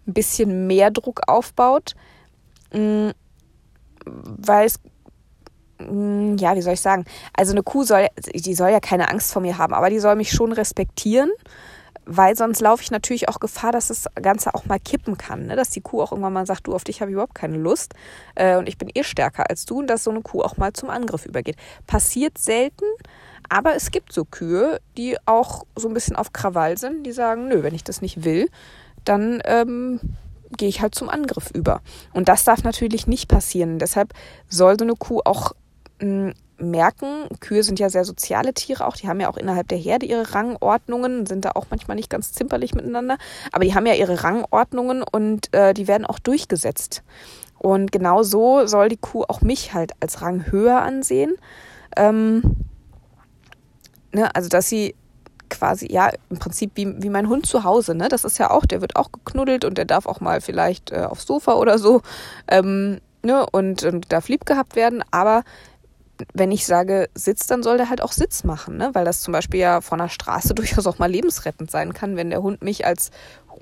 [0.06, 1.94] ein bisschen mehr Druck aufbaut.
[2.72, 3.10] Mm,
[4.04, 4.80] weil es,
[5.78, 7.04] mm, ja, wie soll ich sagen?
[7.36, 10.16] Also eine Kuh soll, die soll ja keine Angst vor mir haben, aber die soll
[10.16, 11.30] mich schon respektieren
[12.12, 15.54] weil sonst laufe ich natürlich auch Gefahr, dass das Ganze auch mal kippen kann, ne?
[15.54, 17.94] dass die Kuh auch irgendwann mal sagt, du auf dich habe ich überhaupt keine Lust
[18.34, 20.72] äh, und ich bin eh stärker als du und dass so eine Kuh auch mal
[20.72, 21.54] zum Angriff übergeht.
[21.86, 22.84] Passiert selten,
[23.48, 27.46] aber es gibt so Kühe, die auch so ein bisschen auf Krawall sind, die sagen,
[27.46, 28.48] nö, wenn ich das nicht will,
[29.04, 30.00] dann ähm,
[30.56, 31.80] gehe ich halt zum Angriff über.
[32.12, 33.78] Und das darf natürlich nicht passieren.
[33.78, 34.14] Deshalb
[34.48, 35.52] soll so eine Kuh auch
[36.00, 39.78] mh, merken, Kühe sind ja sehr soziale Tiere auch, die haben ja auch innerhalb der
[39.78, 43.18] Herde ihre Rangordnungen, sind da auch manchmal nicht ganz zimperlich miteinander,
[43.52, 47.02] aber die haben ja ihre Rangordnungen und äh, die werden auch durchgesetzt.
[47.58, 51.36] Und genau so soll die Kuh auch mich halt als Rang höher ansehen.
[51.94, 52.56] Ähm,
[54.12, 54.94] ne, also dass sie
[55.50, 58.08] quasi, ja, im Prinzip wie, wie mein Hund zu Hause, ne?
[58.08, 61.02] Das ist ja auch, der wird auch geknuddelt und der darf auch mal vielleicht äh,
[61.02, 62.02] aufs Sofa oder so,
[62.48, 65.42] ähm, ne, und, und darf lieb gehabt werden, aber
[66.32, 68.90] wenn ich sage Sitz, dann soll der halt auch Sitz machen, ne?
[68.92, 72.30] weil das zum Beispiel ja von der Straße durchaus auch mal lebensrettend sein kann, wenn
[72.30, 73.10] der Hund mich als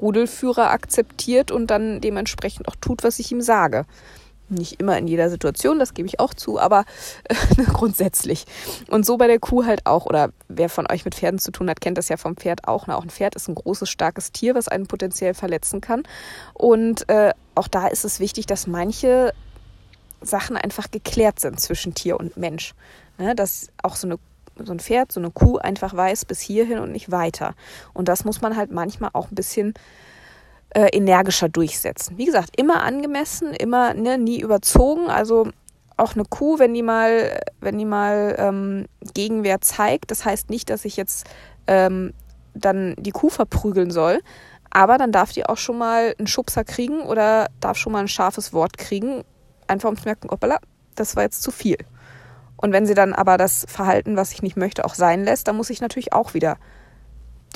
[0.00, 3.84] Rudelführer akzeptiert und dann dementsprechend auch tut, was ich ihm sage.
[4.50, 6.84] Nicht immer in jeder Situation, das gebe ich auch zu, aber
[7.24, 7.34] äh,
[7.72, 8.46] grundsätzlich.
[8.88, 10.06] Und so bei der Kuh halt auch.
[10.06, 12.86] Oder wer von euch mit Pferden zu tun hat, kennt das ja vom Pferd auch.
[12.86, 16.04] Na, auch ein Pferd ist ein großes, starkes Tier, was einen potenziell verletzen kann.
[16.54, 19.34] Und äh, auch da ist es wichtig, dass manche
[20.20, 22.74] Sachen einfach geklärt sind zwischen Tier und Mensch.
[23.18, 24.18] Ne, dass auch so, eine,
[24.64, 27.54] so ein Pferd, so eine Kuh einfach weiß bis hierhin und nicht weiter.
[27.94, 29.74] Und das muss man halt manchmal auch ein bisschen
[30.70, 32.16] äh, energischer durchsetzen.
[32.16, 35.08] Wie gesagt, immer angemessen, immer ne, nie überzogen.
[35.08, 35.48] Also
[35.96, 40.70] auch eine Kuh, wenn die mal, wenn die mal ähm, Gegenwehr zeigt, das heißt nicht,
[40.70, 41.26] dass ich jetzt
[41.66, 42.14] ähm,
[42.54, 44.20] dann die Kuh verprügeln soll,
[44.70, 48.08] aber dann darf die auch schon mal einen Schubser kriegen oder darf schon mal ein
[48.08, 49.24] scharfes Wort kriegen,
[49.68, 50.58] einfach um zu merken, hoppala,
[50.94, 51.78] das war jetzt zu viel.
[52.56, 55.56] Und wenn sie dann aber das Verhalten, was ich nicht möchte, auch sein lässt, dann
[55.56, 56.58] muss ich natürlich auch wieder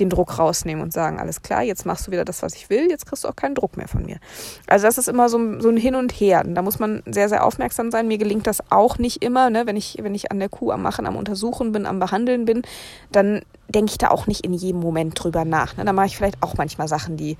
[0.01, 2.89] den Druck rausnehmen und sagen, alles klar, jetzt machst du wieder das, was ich will,
[2.89, 4.19] jetzt kriegst du auch keinen Druck mehr von mir.
[4.67, 6.43] Also das ist immer so, so ein Hin und Her.
[6.47, 8.09] Da muss man sehr, sehr aufmerksam sein.
[8.09, 9.67] Mir gelingt das auch nicht immer, ne?
[9.67, 12.63] wenn, ich, wenn ich an der Kuh am Machen, am Untersuchen bin, am Behandeln bin,
[13.11, 15.77] dann denke ich da auch nicht in jedem Moment drüber nach.
[15.77, 15.85] Ne?
[15.85, 17.37] Da mache ich vielleicht auch manchmal Sachen, die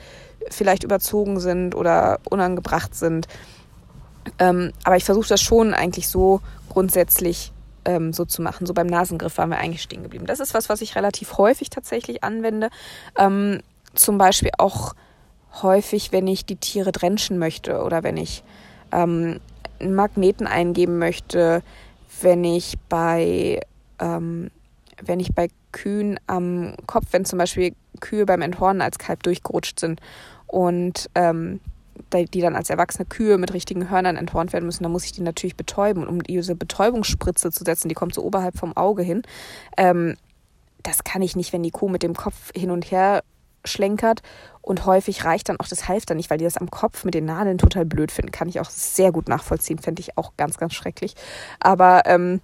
[0.51, 3.29] vielleicht überzogen sind oder unangebracht sind.
[4.39, 7.53] Ähm, aber ich versuche das schon eigentlich so grundsätzlich
[7.85, 8.67] ähm, so zu machen.
[8.67, 10.27] So beim Nasengriff waren wir eigentlich stehen geblieben.
[10.27, 12.71] Das ist was, was ich relativ häufig tatsächlich anwende.
[13.17, 13.61] Ähm,
[13.95, 14.95] zum Beispiel auch
[15.63, 18.43] häufig, wenn ich die Tiere drenchen möchte oder wenn ich
[18.91, 19.41] ähm,
[19.81, 21.63] einen Magneten eingeben möchte,
[22.21, 23.61] wenn ich bei,
[23.99, 24.51] ähm,
[25.03, 29.81] wenn ich bei Kühen am Kopf, wenn zum Beispiel Kühe beim Enthornen als Kalb durchgerutscht
[29.81, 30.01] sind
[30.47, 31.61] und ähm,
[32.13, 35.23] die dann als erwachsene Kühe mit richtigen Hörnern enthornt werden müssen, dann muss ich die
[35.23, 36.03] natürlich betäuben.
[36.03, 39.23] Und um diese Betäubungsspritze zu setzen, die kommt so oberhalb vom Auge hin,
[39.77, 40.17] ähm,
[40.83, 43.23] das kann ich nicht, wenn die Kuh mit dem Kopf hin und her
[43.65, 44.23] schlenkert.
[44.61, 47.25] Und häufig reicht dann auch das Halfter nicht, weil die das am Kopf mit den
[47.25, 48.33] Nadeln total blöd finden.
[48.33, 51.15] Kann ich auch sehr gut nachvollziehen, fände ich auch ganz, ganz schrecklich.
[51.61, 52.41] Aber ähm,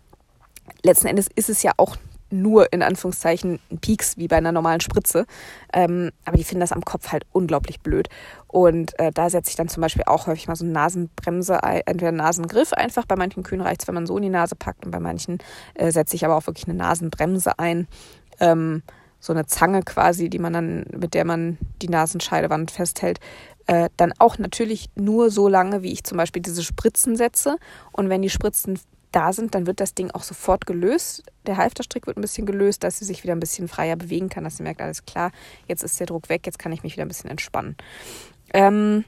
[0.82, 1.96] letzten Endes ist es ja auch
[2.30, 5.26] nur in Anführungszeichen Pieks wie bei einer normalen Spritze.
[5.72, 8.08] Ähm, aber die finden das am Kopf halt unglaublich blöd.
[8.46, 12.12] Und äh, da setze ich dann zum Beispiel auch häufig mal so eine Nasenbremse, entweder
[12.12, 13.04] Nasengriff einfach.
[13.06, 14.84] Bei manchen Kühen reicht es, wenn man so in die Nase packt.
[14.84, 15.38] Und bei manchen
[15.74, 17.88] äh, setze ich aber auch wirklich eine Nasenbremse ein.
[18.40, 18.82] Ähm,
[19.20, 23.18] so eine Zange quasi, die man dann, mit der man die Nasenscheidewand festhält.
[23.66, 27.56] Äh, dann auch natürlich nur so lange, wie ich zum Beispiel diese Spritzen setze.
[27.92, 28.78] Und wenn die Spritzen
[29.12, 31.22] da sind, dann wird das Ding auch sofort gelöst.
[31.46, 34.44] Der Halfterstrick wird ein bisschen gelöst, dass sie sich wieder ein bisschen freier bewegen kann,
[34.44, 35.30] dass sie merkt, alles klar,
[35.66, 37.76] jetzt ist der Druck weg, jetzt kann ich mich wieder ein bisschen entspannen.
[38.52, 39.04] Ähm,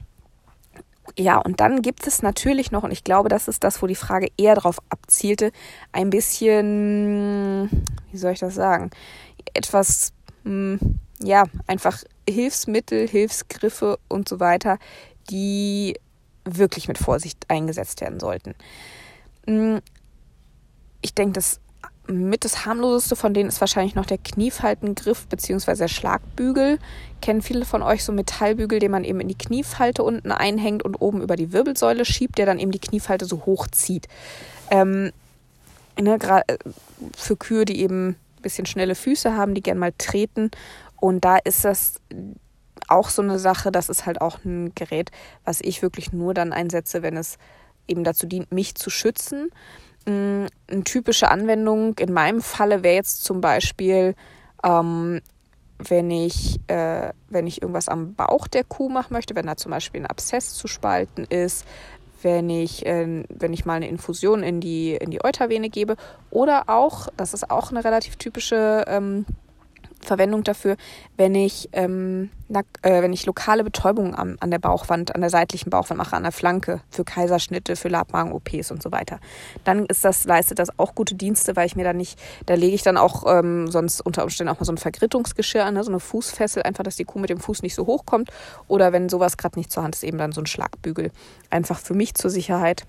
[1.17, 3.95] ja, und dann gibt es natürlich noch, und ich glaube, das ist das, wo die
[3.95, 5.51] Frage eher darauf abzielte,
[5.91, 7.69] ein bisschen,
[8.11, 8.91] wie soll ich das sagen,
[9.53, 14.79] etwas, mh, hm, ja, einfach Hilfsmittel, Hilfsgriffe und so weiter,
[15.29, 15.99] die
[16.45, 18.55] wirklich mit Vorsicht eingesetzt werden sollten.
[19.45, 19.77] Mm,
[21.01, 21.59] ich denke, das
[22.07, 25.75] mit das harmloseste von denen ist wahrscheinlich noch der Kniefaltengriff bzw.
[25.75, 26.79] der Schlagbügel.
[27.21, 30.95] Kennen viele von euch so Metallbügel, den man eben in die Kniefalte unten einhängt und
[30.95, 34.07] oben über die Wirbelsäule schiebt, der dann eben die Kniefalte so hoch zieht.
[34.69, 35.11] Ähm,
[35.99, 36.57] ne, äh,
[37.15, 40.51] für Kühe, die eben ein bisschen schnelle Füße haben, die gern mal treten.
[40.99, 41.95] Und da ist das
[42.87, 45.11] auch so eine Sache, das ist halt auch ein Gerät,
[45.45, 47.37] was ich wirklich nur dann einsetze, wenn es
[47.91, 49.49] eben dazu dient, mich zu schützen.
[50.05, 54.15] Mm, eine typische Anwendung in meinem Falle wäre jetzt zum Beispiel,
[54.63, 55.21] ähm,
[55.77, 59.71] wenn ich, äh, wenn ich irgendwas am Bauch der Kuh machen möchte, wenn da zum
[59.71, 61.65] Beispiel ein Abszess zu spalten ist,
[62.23, 65.95] wenn ich, äh, wenn ich mal eine Infusion in die, in die Eutervene gebe
[66.29, 69.25] oder auch, das ist auch eine relativ typische ähm,
[70.01, 70.77] Verwendung dafür,
[71.17, 75.29] wenn ich, ähm, na, äh, wenn ich lokale Betäubung an, an der Bauchwand, an der
[75.29, 79.19] seitlichen Bauchwand mache, an der Flanke, für Kaiserschnitte, für Labmagen-OPs und so weiter.
[79.63, 82.75] Dann ist das, leistet das auch gute Dienste, weil ich mir da nicht, da lege
[82.75, 85.91] ich dann auch ähm, sonst unter Umständen auch mal so ein Vergrittungsgeschirr an, ne, so
[85.91, 88.29] eine Fußfessel, einfach, dass die Kuh mit dem Fuß nicht so hoch kommt.
[88.67, 91.11] Oder wenn sowas gerade nicht zur Hand ist, eben dann so ein Schlagbügel.
[91.49, 92.85] Einfach für mich zur Sicherheit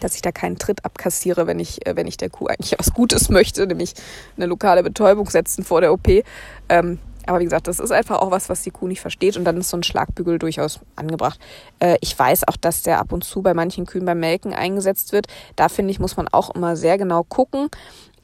[0.00, 2.92] dass ich da keinen Tritt abkassiere, wenn ich, äh, wenn ich der Kuh eigentlich was
[2.92, 3.94] Gutes möchte, nämlich
[4.36, 6.24] eine lokale Betäubung setzen vor der OP.
[6.68, 9.44] Ähm, aber wie gesagt, das ist einfach auch was, was die Kuh nicht versteht und
[9.44, 11.38] dann ist so ein Schlagbügel durchaus angebracht.
[11.78, 15.12] Äh, ich weiß auch, dass der ab und zu bei manchen Kühen beim Melken eingesetzt
[15.12, 15.26] wird.
[15.56, 17.68] Da finde ich, muss man auch immer sehr genau gucken.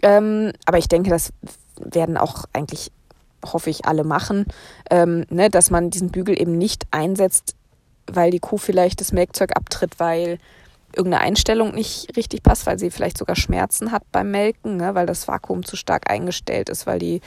[0.03, 1.33] Ähm, aber ich denke, das
[1.79, 2.91] werden auch eigentlich,
[3.45, 4.47] hoffe ich, alle machen,
[4.91, 7.55] ähm, ne, dass man diesen Bügel eben nicht einsetzt,
[8.07, 10.39] weil die Kuh vielleicht das Melkzeug abtritt, weil
[10.97, 15.07] irgendeine Einstellung nicht richtig passt, weil sie vielleicht sogar Schmerzen hat beim Melken, ne, weil
[15.07, 17.21] das Vakuum zu stark eingestellt ist, weil die,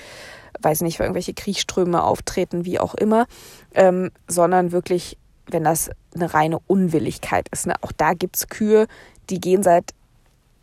[0.62, 3.28] weiß nicht, weil irgendwelche Kriechströme auftreten, wie auch immer,
[3.74, 7.68] ähm, sondern wirklich, wenn das eine reine Unwilligkeit ist.
[7.68, 7.76] Ne?
[7.82, 8.88] Auch da gibt es Kühe,
[9.30, 9.94] die gehen seit,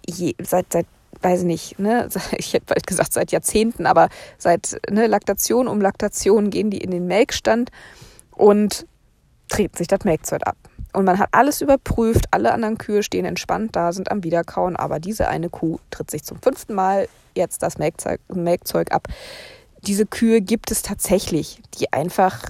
[0.07, 0.87] je, seit, seit
[1.23, 5.81] weiß ich nicht, ne, ich hätte bald gesagt seit Jahrzehnten, aber seit ne, Laktation um
[5.81, 7.71] Laktation gehen die in den Melkstand
[8.33, 8.87] und
[9.49, 10.57] treten sich das Melkzeug ab.
[10.96, 14.98] Und man hat alles überprüft, alle anderen Kühe stehen entspannt da, sind am Wiederkauen, aber
[14.98, 19.06] diese eine Kuh tritt sich zum fünften Mal jetzt das Melkzeug, Melkzeug ab.
[19.82, 22.44] Diese Kühe gibt es tatsächlich, die einfach,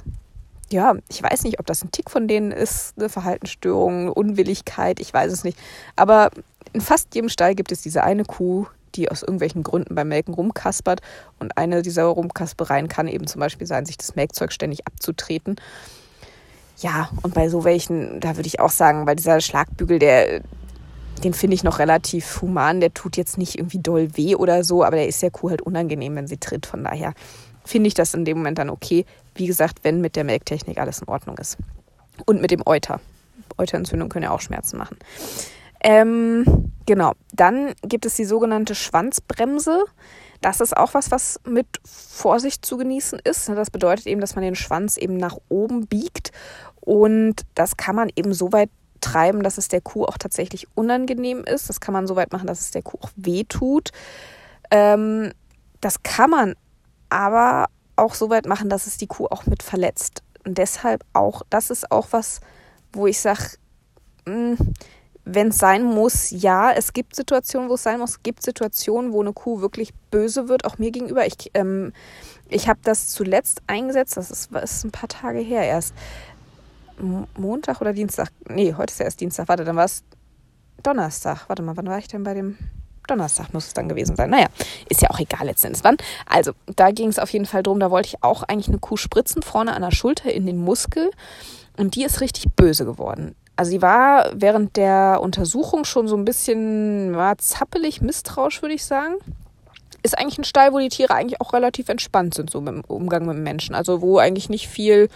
[0.71, 5.13] ja, ich weiß nicht, ob das ein Tick von denen ist, eine Verhaltensstörung, Unwilligkeit, ich
[5.13, 5.59] weiß es nicht.
[5.97, 6.31] Aber
[6.73, 10.35] in fast jedem Stall gibt es diese eine Kuh, die aus irgendwelchen Gründen beim Melken
[10.35, 11.01] rumkaspert.
[11.41, 15.57] Und eine dieser Rumkaspereien kann eben zum Beispiel sein, sich das Melkzeug ständig abzutreten.
[16.79, 20.43] Ja, und bei so welchen, da würde ich auch sagen, bei dieser Schlagbügel, der,
[21.25, 22.81] den finde ich noch relativ human.
[22.81, 25.63] Der tut jetzt nicht irgendwie doll weh oder so, aber der ist der Kuh halt
[25.63, 26.67] unangenehm, wenn sie tritt.
[26.67, 27.15] Von daher
[27.65, 29.07] finde ich das in dem Moment dann okay.
[29.35, 31.57] Wie gesagt, wenn mit der Melktechnik alles in Ordnung ist.
[32.27, 33.01] Und mit dem Euter.
[33.59, 34.99] Euterentzündung können ja auch Schmerzen machen.
[35.81, 37.13] Ähm, genau.
[37.33, 39.85] Dann gibt es die sogenannte Schwanzbremse.
[40.41, 43.49] Das ist auch was, was mit Vorsicht zu genießen ist.
[43.49, 46.33] Das bedeutet eben, dass man den Schwanz eben nach oben biegt.
[46.87, 48.71] Und das kann man eben so weit
[49.01, 51.69] treiben, dass es der Kuh auch tatsächlich unangenehm ist.
[51.69, 53.91] Das kann man so weit machen, dass es der Kuh auch wehtut.
[54.71, 55.33] Ähm,
[55.81, 56.55] das kann man
[57.11, 60.23] aber auch so weit machen, dass es die Kuh auch mit verletzt.
[60.47, 62.41] Und deshalb auch, das ist auch was,
[62.93, 63.57] wo ich sage,
[64.25, 64.57] hm,
[65.25, 68.11] wenn es sein muss, ja, es gibt Situationen, wo es sein muss.
[68.11, 71.27] Es gibt Situationen, wo eine Kuh wirklich böse wird, auch mir gegenüber.
[71.27, 71.93] Ich, ähm,
[72.49, 75.95] ich habe das zuletzt eingesetzt, das ist, ist ein paar Tage her erst.
[76.99, 78.31] Montag oder Dienstag?
[78.49, 79.49] Nee, heute ist ja erst Dienstag.
[79.49, 80.05] Warte, dann war es
[80.83, 81.49] Donnerstag.
[81.49, 82.57] Warte mal, wann war ich denn bei dem?
[83.07, 84.31] Donnerstag muss es dann gewesen sein.
[84.31, 84.47] Naja,
[84.89, 85.97] ist ja auch egal letztendlich wann.
[86.27, 88.97] Also, da ging es auf jeden Fall drum, da wollte ich auch eigentlich eine Kuh
[88.97, 91.11] spritzen, vorne an der Schulter in den Muskel.
[91.77, 93.37] Und die ist richtig böse geworden.
[93.57, 98.85] Also sie war während der Untersuchung schon so ein bisschen ja, zappelig, misstrauisch, würde ich
[98.85, 99.15] sagen.
[100.07, 103.27] Ist eigentlich ein Stall, wo die Tiere eigentlich auch relativ entspannt sind, so im Umgang
[103.27, 103.75] mit Menschen.
[103.75, 105.09] Also wo eigentlich nicht viel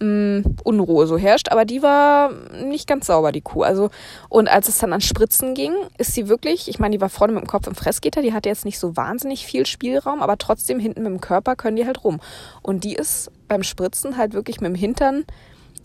[0.00, 1.50] mh, mm, Unruhe so herrscht.
[1.50, 2.32] Aber die war
[2.64, 3.62] nicht ganz sauber, die Kuh.
[3.62, 3.90] Also,
[4.28, 7.32] und als es dann an Spritzen ging, ist sie wirklich, ich meine, die war vorne
[7.32, 10.80] mit dem Kopf im Fressgitter, die hatte jetzt nicht so wahnsinnig viel Spielraum, aber trotzdem
[10.80, 12.20] hinten mit dem Körper können die halt rum.
[12.60, 15.24] Und die ist beim Spritzen halt wirklich mit dem Hintern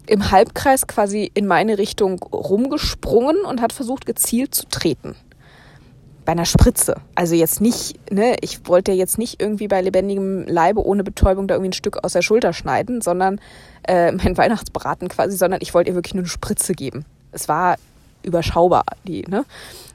[0.07, 5.15] im Halbkreis quasi in meine Richtung rumgesprungen und hat versucht, gezielt zu treten.
[6.29, 6.97] Bei einer Spritze.
[7.15, 11.55] Also jetzt nicht, ne, ich wollte jetzt nicht irgendwie bei lebendigem Leibe ohne Betäubung da
[11.55, 13.41] irgendwie ein Stück aus der Schulter schneiden, sondern
[13.87, 17.03] äh, mein Weihnachtsbraten quasi, sondern ich wollte ihr wirklich nur eine Spritze geben.
[17.31, 17.77] Es war
[18.21, 19.43] überschaubar, die, ne?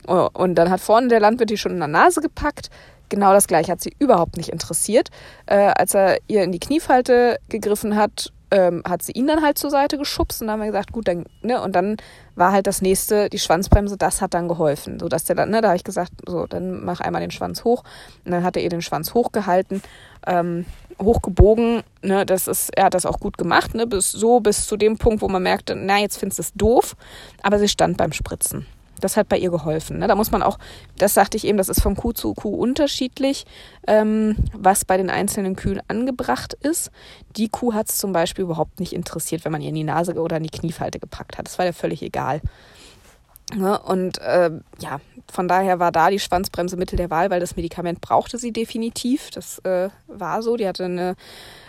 [0.08, 2.68] Und dann hat vorne der Landwirt die schon in der Nase gepackt.
[3.10, 5.10] Genau das gleiche hat sie überhaupt nicht interessiert.
[5.46, 9.58] Äh, als er ihr in die Kniefalte gegriffen hat ähm, hat sie ihn dann halt
[9.58, 11.96] zur Seite geschubst und dann haben wir gesagt, gut, dann, ne, und dann
[12.34, 14.98] war halt das nächste, die Schwanzbremse, das hat dann geholfen.
[14.98, 17.64] So dass der dann, ne, da habe ich gesagt, so, dann mach einmal den Schwanz
[17.64, 17.84] hoch.
[18.24, 19.82] Und dann hat er ihr den Schwanz hochgehalten,
[20.26, 20.66] ähm,
[21.00, 24.76] hochgebogen, ne, das ist, er hat das auch gut gemacht, ne, bis so bis zu
[24.76, 26.96] dem Punkt, wo man merkte, na, jetzt findest du es doof,
[27.42, 28.66] aber sie stand beim Spritzen.
[29.00, 29.98] Das hat bei ihr geholfen.
[29.98, 30.06] Ne?
[30.06, 30.58] Da muss man auch,
[30.96, 33.44] das sagte ich eben, das ist von Kuh zu Kuh unterschiedlich,
[33.86, 36.90] ähm, was bei den einzelnen Kühen angebracht ist.
[37.36, 40.14] Die Kuh hat es zum Beispiel überhaupt nicht interessiert, wenn man ihr in die Nase
[40.14, 41.46] oder in die Kniefalte gepackt hat.
[41.46, 42.40] Das war ihr völlig egal.
[43.52, 43.78] Ne?
[43.78, 48.00] Und äh, ja, von daher war da die Schwanzbremse Mittel der Wahl, weil das Medikament
[48.00, 49.30] brauchte sie definitiv.
[49.30, 50.56] Das äh, war so.
[50.56, 51.14] Die hatte eine,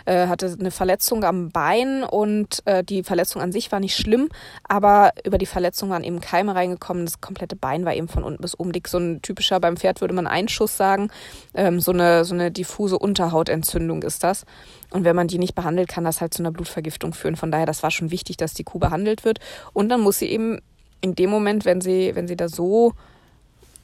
[0.06, 4.30] äh, hatte eine Verletzung am Bein und äh, die Verletzung an sich war nicht schlimm,
[4.64, 7.04] aber über die Verletzung waren eben Keime reingekommen.
[7.04, 8.88] Das komplette Bein war eben von unten bis oben dick.
[8.88, 11.10] So ein typischer, beim Pferd würde man Einschuss sagen.
[11.54, 14.46] Ähm, so, eine, so eine diffuse Unterhautentzündung ist das.
[14.90, 17.36] Und wenn man die nicht behandelt, kann das halt zu einer Blutvergiftung führen.
[17.36, 19.40] Von daher, das war schon wichtig, dass die Kuh behandelt wird.
[19.74, 20.60] Und dann muss sie eben
[21.00, 22.92] in dem Moment, wenn sie, wenn sie da so,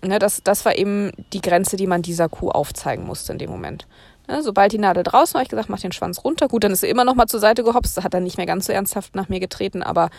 [0.02, 3.50] ne, das, das war eben die Grenze, die man dieser Kuh aufzeigen musste in dem
[3.50, 3.86] Moment.
[4.28, 6.48] Ne, sobald die Nadel draußen war, habe ich gesagt, mach den Schwanz runter.
[6.48, 8.66] Gut, dann ist sie immer noch mal zur Seite gehopst, hat dann nicht mehr ganz
[8.66, 10.10] so ernsthaft nach mir getreten, aber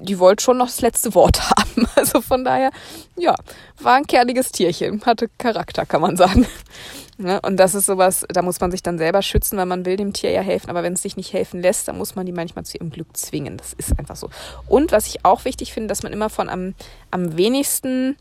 [0.00, 1.86] die wollte schon noch das letzte Wort haben.
[1.96, 2.70] Also von daher,
[3.16, 3.34] ja,
[3.80, 6.46] war ein kerniges Tierchen, hatte Charakter, kann man sagen.
[7.20, 7.38] Ne?
[7.42, 10.12] Und das ist sowas, da muss man sich dann selber schützen, weil man will dem
[10.14, 12.64] Tier ja helfen, aber wenn es sich nicht helfen lässt, dann muss man die manchmal
[12.64, 13.58] zu ihrem Glück zwingen.
[13.58, 14.30] Das ist einfach so.
[14.68, 16.74] Und was ich auch wichtig finde, dass man immer von am,
[17.10, 18.16] am wenigsten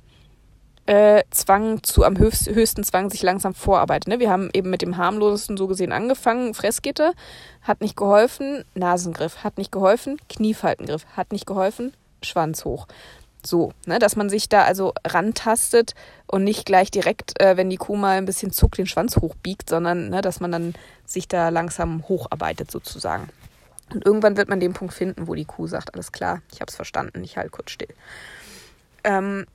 [0.89, 4.07] äh, Zwang zu am höchst, höchsten Zwang sich langsam vorarbeitet.
[4.07, 4.19] Ne?
[4.19, 6.55] Wir haben eben mit dem harmlosesten so gesehen angefangen.
[6.55, 7.13] Fressgitter
[7.61, 12.87] hat nicht geholfen, Nasengriff hat nicht geholfen, Kniefaltengriff hat nicht geholfen, Schwanz hoch.
[13.45, 15.93] So, ne, dass man sich da also rantastet
[16.25, 19.69] und nicht gleich direkt, äh, wenn die Kuh mal ein bisschen zuckt, den Schwanz hochbiegt,
[19.69, 20.73] sondern ne, dass man dann
[21.05, 23.29] sich da langsam hocharbeitet sozusagen.
[23.93, 26.69] Und irgendwann wird man den Punkt finden, wo die Kuh sagt, alles klar, ich habe
[26.69, 27.93] es verstanden, ich halte kurz still.
[29.03, 29.45] Ähm,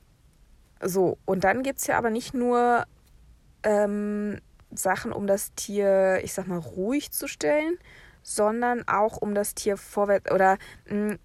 [0.81, 2.85] so, und dann gibt es ja aber nicht nur
[3.63, 4.39] ähm,
[4.73, 7.77] Sachen, um das Tier, ich sag mal, ruhig zu stellen,
[8.23, 10.57] sondern auch um das Tier vorwärts oder
[10.89, 11.19] mh, hm,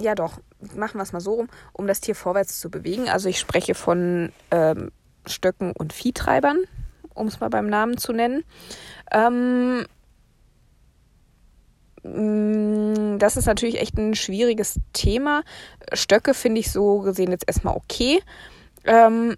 [0.00, 0.40] ja doch,
[0.74, 3.08] machen wir es mal so rum, um das Tier vorwärts zu bewegen.
[3.08, 4.90] Also ich spreche von ähm,
[5.26, 6.58] Stöcken und Viehtreibern,
[7.14, 8.42] um es mal beim Namen zu nennen.
[9.12, 9.86] Ähm,
[12.04, 15.42] das ist natürlich echt ein schwieriges Thema.
[15.92, 18.20] Stöcke finde ich so gesehen jetzt erstmal okay.
[18.84, 19.36] Ähm,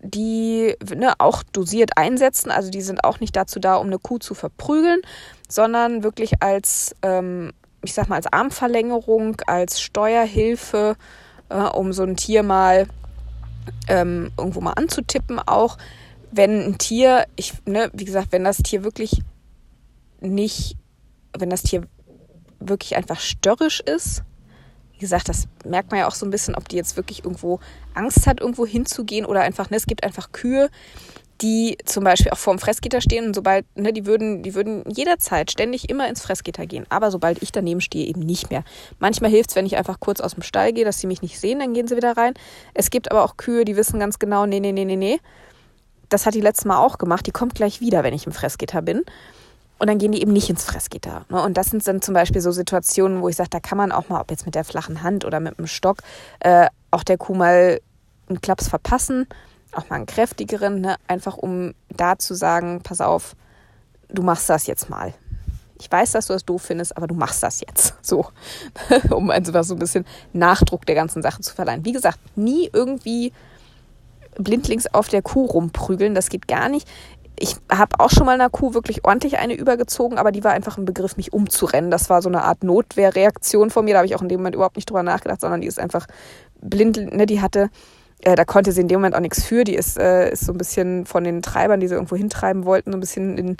[0.00, 2.52] die ne, auch dosiert einsetzen.
[2.52, 5.00] Also die sind auch nicht dazu da, um eine Kuh zu verprügeln,
[5.48, 7.52] sondern wirklich als ähm,
[7.82, 10.96] ich sag mal, als Armverlängerung, als Steuerhilfe,
[11.48, 12.86] äh, um so ein Tier mal
[13.86, 15.78] ähm, irgendwo mal anzutippen, auch
[16.30, 19.22] wenn ein Tier, ich, ne, wie gesagt, wenn das Tier wirklich
[20.20, 20.76] nicht,
[21.40, 21.82] wenn das Tier
[22.60, 24.22] wirklich einfach störrisch ist,
[24.92, 27.60] wie gesagt, das merkt man ja auch so ein bisschen, ob die jetzt wirklich irgendwo
[27.94, 30.70] Angst hat, irgendwo hinzugehen oder einfach, ne, es gibt einfach Kühe,
[31.40, 35.52] die zum Beispiel auch vorm Fressgitter stehen und sobald, ne, die würden, die würden jederzeit
[35.52, 36.84] ständig immer ins Fressgitter gehen.
[36.88, 38.64] Aber sobald ich daneben stehe, eben nicht mehr.
[38.98, 41.38] Manchmal hilft es, wenn ich einfach kurz aus dem Stall gehe, dass sie mich nicht
[41.38, 42.34] sehen, dann gehen sie wieder rein.
[42.74, 45.20] Es gibt aber auch Kühe, die wissen ganz genau, nee, nee, nee, nee, nee.
[46.08, 47.26] Das hat die letztes Mal auch gemacht.
[47.26, 49.02] Die kommt gleich wieder, wenn ich im Fressgitter bin.
[49.78, 51.24] Und dann gehen die eben nicht ins Fressgitter.
[51.28, 51.42] Ne?
[51.42, 54.08] Und das sind dann zum Beispiel so Situationen, wo ich sage, da kann man auch
[54.08, 55.98] mal, ob jetzt mit der flachen Hand oder mit dem Stock,
[56.40, 57.80] äh, auch der Kuh mal
[58.28, 59.26] einen Klaps verpassen
[59.72, 60.96] auch mal einen kräftigeren, ne?
[61.06, 63.36] einfach um da zu sagen, pass auf,
[64.08, 65.14] du machst das jetzt mal.
[65.80, 67.94] Ich weiß, dass du das doof findest, aber du machst das jetzt.
[68.02, 68.26] So,
[69.10, 71.84] um einfach so ein bisschen Nachdruck der ganzen Sache zu verleihen.
[71.84, 73.32] Wie gesagt, nie irgendwie
[74.38, 76.88] blindlings auf der Kuh rumprügeln, das geht gar nicht.
[77.40, 80.76] Ich habe auch schon mal einer Kuh wirklich ordentlich eine übergezogen, aber die war einfach
[80.76, 81.90] ein Begriff, mich umzurennen.
[81.90, 83.94] Das war so eine Art Notwehrreaktion von mir.
[83.94, 86.06] Da habe ich auch in dem Moment überhaupt nicht drüber nachgedacht, sondern die ist einfach
[86.60, 87.70] blind, ne, die hatte
[88.22, 89.64] äh, da konnte sie in dem Moment auch nichts für.
[89.64, 92.90] Die ist, äh, ist so ein bisschen von den Treibern, die sie irgendwo hintreiben wollten,
[92.90, 93.56] so ein bisschen in,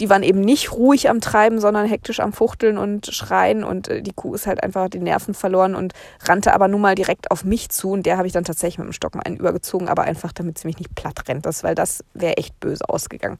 [0.00, 4.02] die waren eben nicht ruhig am Treiben, sondern hektisch am Fuchteln und Schreien und äh,
[4.02, 5.92] die Kuh ist halt einfach die Nerven verloren und
[6.24, 8.88] rannte aber nun mal direkt auf mich zu und der habe ich dann tatsächlich mit
[8.88, 11.76] dem Stock mal einen übergezogen, aber einfach damit sie mich nicht platt rennt, das, weil
[11.76, 13.38] das wäre echt böse ausgegangen.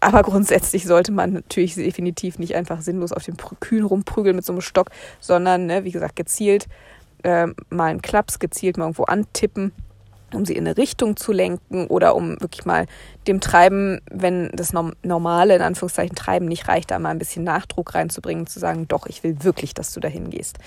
[0.00, 4.52] Aber grundsätzlich sollte man natürlich definitiv nicht einfach sinnlos auf den Kühen rumprügeln mit so
[4.52, 4.88] einem Stock,
[5.20, 6.66] sondern, ne, wie gesagt, gezielt
[7.22, 9.72] äh, mal einen Klaps, gezielt mal irgendwo antippen
[10.34, 12.86] um sie in eine Richtung zu lenken oder um wirklich mal
[13.26, 14.72] dem Treiben, wenn das
[15.02, 19.06] normale, in Anführungszeichen, Treiben nicht reicht, da mal ein bisschen Nachdruck reinzubringen, zu sagen, doch,
[19.06, 20.58] ich will wirklich, dass du dahin gehst.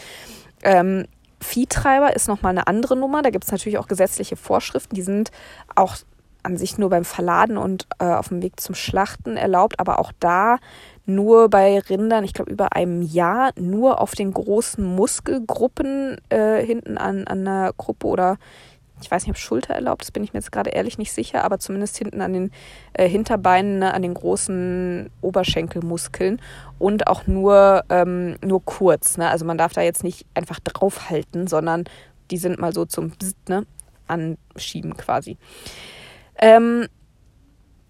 [0.63, 1.05] Ähm,
[1.41, 3.21] Viehtreiber ist nochmal eine andere Nummer.
[3.21, 5.31] Da gibt es natürlich auch gesetzliche Vorschriften, die sind
[5.75, 5.95] auch
[6.43, 10.11] an sich nur beim Verladen und äh, auf dem Weg zum Schlachten erlaubt, aber auch
[10.19, 10.57] da
[11.05, 16.97] nur bei Rindern, ich glaube über einem Jahr, nur auf den großen Muskelgruppen äh, hinten
[16.97, 18.37] an, an einer Gruppe oder
[19.01, 21.43] ich weiß nicht, ob Schulter erlaubt ist, bin ich mir jetzt gerade ehrlich nicht sicher,
[21.43, 22.51] aber zumindest hinten an den
[22.93, 26.41] äh, Hinterbeinen, ne, an den großen Oberschenkelmuskeln
[26.79, 29.17] und auch nur, ähm, nur kurz.
[29.17, 29.29] Ne?
[29.29, 31.83] Also man darf da jetzt nicht einfach draufhalten, sondern
[32.31, 33.65] die sind mal so zum Bzzt, ne,
[34.07, 35.37] anschieben quasi.
[36.37, 36.87] Ähm,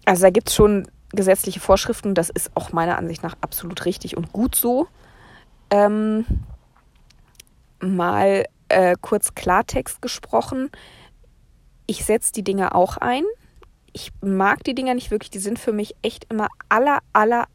[0.04, 4.16] also da gibt es schon gesetzliche Vorschriften, das ist auch meiner Ansicht nach absolut richtig
[4.16, 4.88] und gut so.
[5.70, 6.24] Ähm,
[7.80, 10.70] mal äh, kurz Klartext gesprochen.
[11.86, 13.24] Ich setze die Dinge auch ein.
[13.92, 15.30] Ich mag die Dinger nicht wirklich.
[15.30, 17.46] Die sind für mich echt immer aller, aller,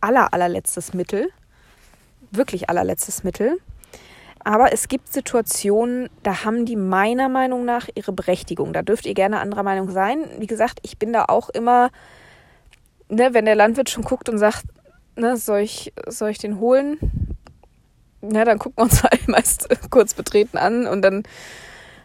[0.00, 1.28] aller, allerletztes Mittel.
[2.30, 3.58] Wirklich allerletztes Mittel.
[4.42, 8.72] Aber es gibt Situationen, da haben die meiner Meinung nach ihre Berechtigung.
[8.72, 10.24] Da dürft ihr gerne anderer Meinung sein.
[10.38, 11.90] Wie gesagt, ich bin da auch immer,
[13.08, 14.64] ne, wenn der Landwirt schon guckt und sagt,
[15.16, 16.98] ne, soll, ich, soll ich den holen?
[18.22, 21.22] Na, dann gucken wir uns halt meist kurz betreten an und dann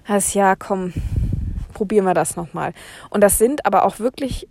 [0.07, 0.93] heißt ja, komm,
[1.73, 2.73] probieren wir das nochmal.
[3.09, 4.47] Und das sind aber auch wirklich,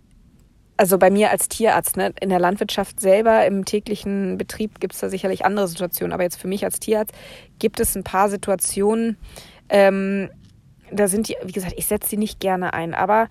[0.77, 4.99] also bei mir als Tierarzt, ne, in der Landwirtschaft selber, im täglichen Betrieb gibt es
[4.99, 7.13] da sicherlich andere Situationen, aber jetzt für mich als Tierarzt
[7.59, 9.17] gibt es ein paar Situationen,
[9.69, 10.29] ähm,
[10.91, 13.27] da sind die, wie gesagt, ich setze sie nicht gerne ein, aber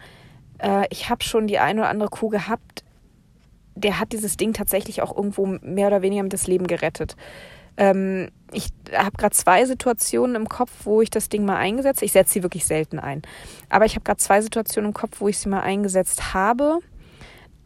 [0.59, 2.85] äh, ich habe schon die eine oder andere Kuh gehabt,
[3.76, 7.16] der hat dieses Ding tatsächlich auch irgendwo mehr oder weniger mit das Leben gerettet.
[7.77, 12.07] Ähm, ich habe gerade zwei Situationen im Kopf, wo ich das Ding mal eingesetzt habe.
[12.07, 13.22] Ich setze sie wirklich selten ein.
[13.68, 16.79] Aber ich habe gerade zwei Situationen im Kopf, wo ich sie mal eingesetzt habe.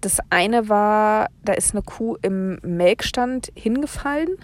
[0.01, 4.39] Das eine war, da ist eine Kuh im Melkstand hingefallen.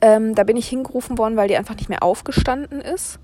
[0.00, 3.20] Ähm, da bin ich hingerufen worden, weil die einfach nicht mehr aufgestanden ist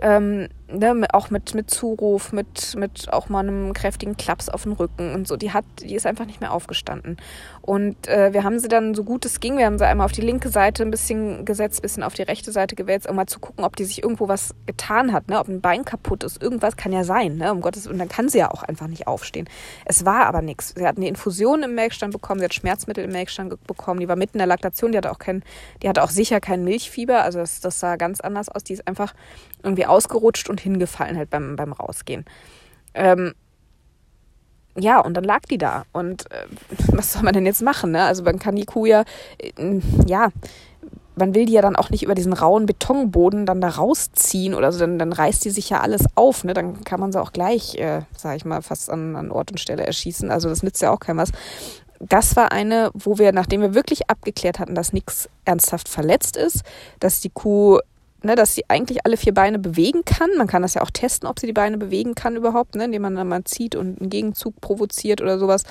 [0.00, 4.72] ähm, ne, auch mit, mit Zuruf, mit, mit auch mal einem kräftigen Klaps auf den
[4.72, 5.36] Rücken und so.
[5.36, 7.16] Die hat, die ist einfach nicht mehr aufgestanden.
[7.62, 10.12] Und äh, wir haben sie dann so gut es ging, wir haben sie einmal auf
[10.12, 13.26] die linke Seite ein bisschen gesetzt, ein bisschen auf die rechte Seite gewälzt, um mal
[13.26, 15.38] zu gucken, ob die sich irgendwo was getan hat, ne?
[15.38, 16.42] ob ein Bein kaputt ist.
[16.42, 17.52] Irgendwas kann ja sein, ne?
[17.52, 19.48] um Gottes Und dann kann sie ja auch einfach nicht aufstehen.
[19.84, 20.74] Es war aber nichts.
[20.76, 24.16] Sie hat eine Infusion im Melkstand bekommen, sie hat Schmerzmittel im Melkstand bekommen, die war
[24.16, 25.42] mitten in der Laktation, die hatte auch kein,
[25.82, 28.64] die hatte auch sicher kein Milchfieber, also das, das sah ganz anders aus.
[28.64, 29.14] Die ist einfach
[29.62, 32.24] irgendwie ausgerutscht und hingefallen halt beim, beim Rausgehen.
[32.94, 33.34] Ähm,
[34.76, 35.84] ja, und dann lag die da.
[35.92, 36.46] Und äh,
[36.92, 37.92] was soll man denn jetzt machen?
[37.92, 38.04] Ne?
[38.04, 39.04] Also man kann die Kuh ja,
[39.38, 40.28] äh, ja,
[41.16, 44.72] man will die ja dann auch nicht über diesen rauen Betonboden dann da rausziehen oder
[44.72, 46.44] so, dann, dann reißt die sich ja alles auf.
[46.44, 46.54] Ne?
[46.54, 49.58] Dann kann man sie auch gleich, äh, sag ich mal, fast an, an Ort und
[49.58, 50.30] Stelle erschießen.
[50.30, 51.30] Also das nützt ja auch kein was.
[51.98, 56.62] Das war eine, wo wir, nachdem wir wirklich abgeklärt hatten, dass nichts ernsthaft verletzt ist,
[56.98, 57.78] dass die Kuh
[58.22, 60.30] ne, dass sie eigentlich alle vier Beine bewegen kann.
[60.36, 63.02] Man kann das ja auch testen, ob sie die Beine bewegen kann überhaupt, ne, indem
[63.02, 65.64] man dann mal zieht und einen Gegenzug provoziert oder sowas.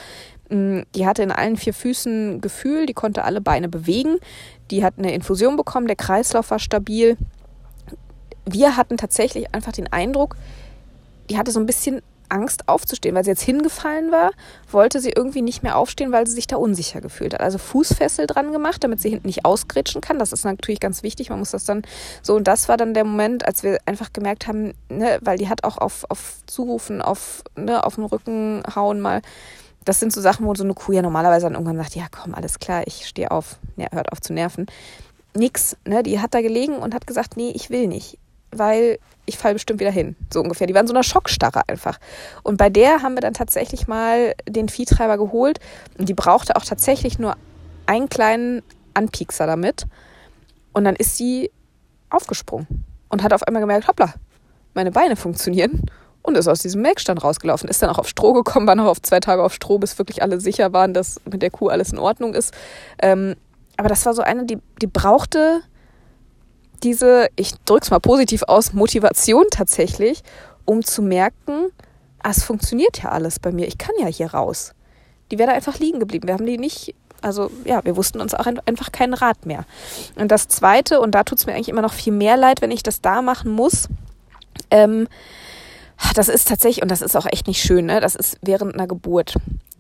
[0.50, 4.18] Mm, die hatte in allen vier Füßen Gefühl, die konnte alle Beine bewegen.
[4.72, 7.18] Die hat eine Infusion bekommen, der Kreislauf war stabil.
[8.46, 10.36] Wir hatten tatsächlich einfach den Eindruck,
[11.30, 14.32] die hatte so ein bisschen Angst aufzustehen, weil sie jetzt hingefallen war,
[14.72, 17.42] wollte sie irgendwie nicht mehr aufstehen, weil sie sich da unsicher gefühlt hat.
[17.42, 20.20] Also Fußfessel dran gemacht, damit sie hinten nicht ausgritschen kann.
[20.20, 21.30] Das ist natürlich ganz wichtig.
[21.30, 21.84] Man muss das dann
[22.22, 22.36] so.
[22.36, 25.64] Und das war dann der Moment, als wir einfach gemerkt haben, ne, weil die hat
[25.64, 29.22] auch auf, auf Zurufen, auf, ne, auf den Rücken hauen mal.
[29.86, 32.36] Das sind so Sachen, wo so eine Kuh ja normalerweise dann irgendwann sagt, ja komm,
[32.36, 34.68] alles klar, ich stehe auf, ja, hört auf zu nerven.
[35.36, 36.04] Nix, ne?
[36.04, 38.18] Die hat da gelegen und hat gesagt, nee, ich will nicht
[38.52, 40.68] weil ich falle bestimmt wieder hin, so ungefähr.
[40.68, 42.00] Die waren so einer Schockstarre einfach.
[42.44, 45.60] Und bei der haben wir dann tatsächlich mal den Viehtreiber geholt
[45.98, 47.36] und die brauchte auch tatsächlich nur
[47.86, 49.86] einen kleinen Anpiekser damit.
[50.74, 51.52] Und dann ist sie
[52.10, 54.14] aufgesprungen und hat auf einmal gemerkt, hoppla,
[54.74, 55.84] meine Beine funktionieren
[56.22, 57.70] und ist aus diesem Melkstand rausgelaufen.
[57.70, 60.22] Ist dann auch auf Stroh gekommen, war noch auf zwei Tage auf Stroh, bis wirklich
[60.22, 62.54] alle sicher waren, dass mit der Kuh alles in Ordnung ist.
[63.02, 63.36] Ähm,
[63.78, 65.62] aber das war so eine, die, die brauchte
[66.80, 70.24] diese, ich drück's mal positiv aus, Motivation tatsächlich,
[70.66, 71.72] um zu merken,
[72.22, 74.74] ah, es funktioniert ja alles bei mir, ich kann ja hier raus.
[75.32, 76.28] Die wäre da einfach liegen geblieben.
[76.28, 79.66] Wir haben die nicht, also ja, wir wussten uns auch einfach keinen Rat mehr.
[80.16, 82.84] Und das Zweite, und da tut's mir eigentlich immer noch viel mehr leid, wenn ich
[82.84, 83.88] das da machen muss,
[84.72, 85.08] ähm,
[86.16, 88.00] das ist tatsächlich, und das ist auch echt nicht schön, ne?
[88.00, 89.36] das ist während einer Geburt.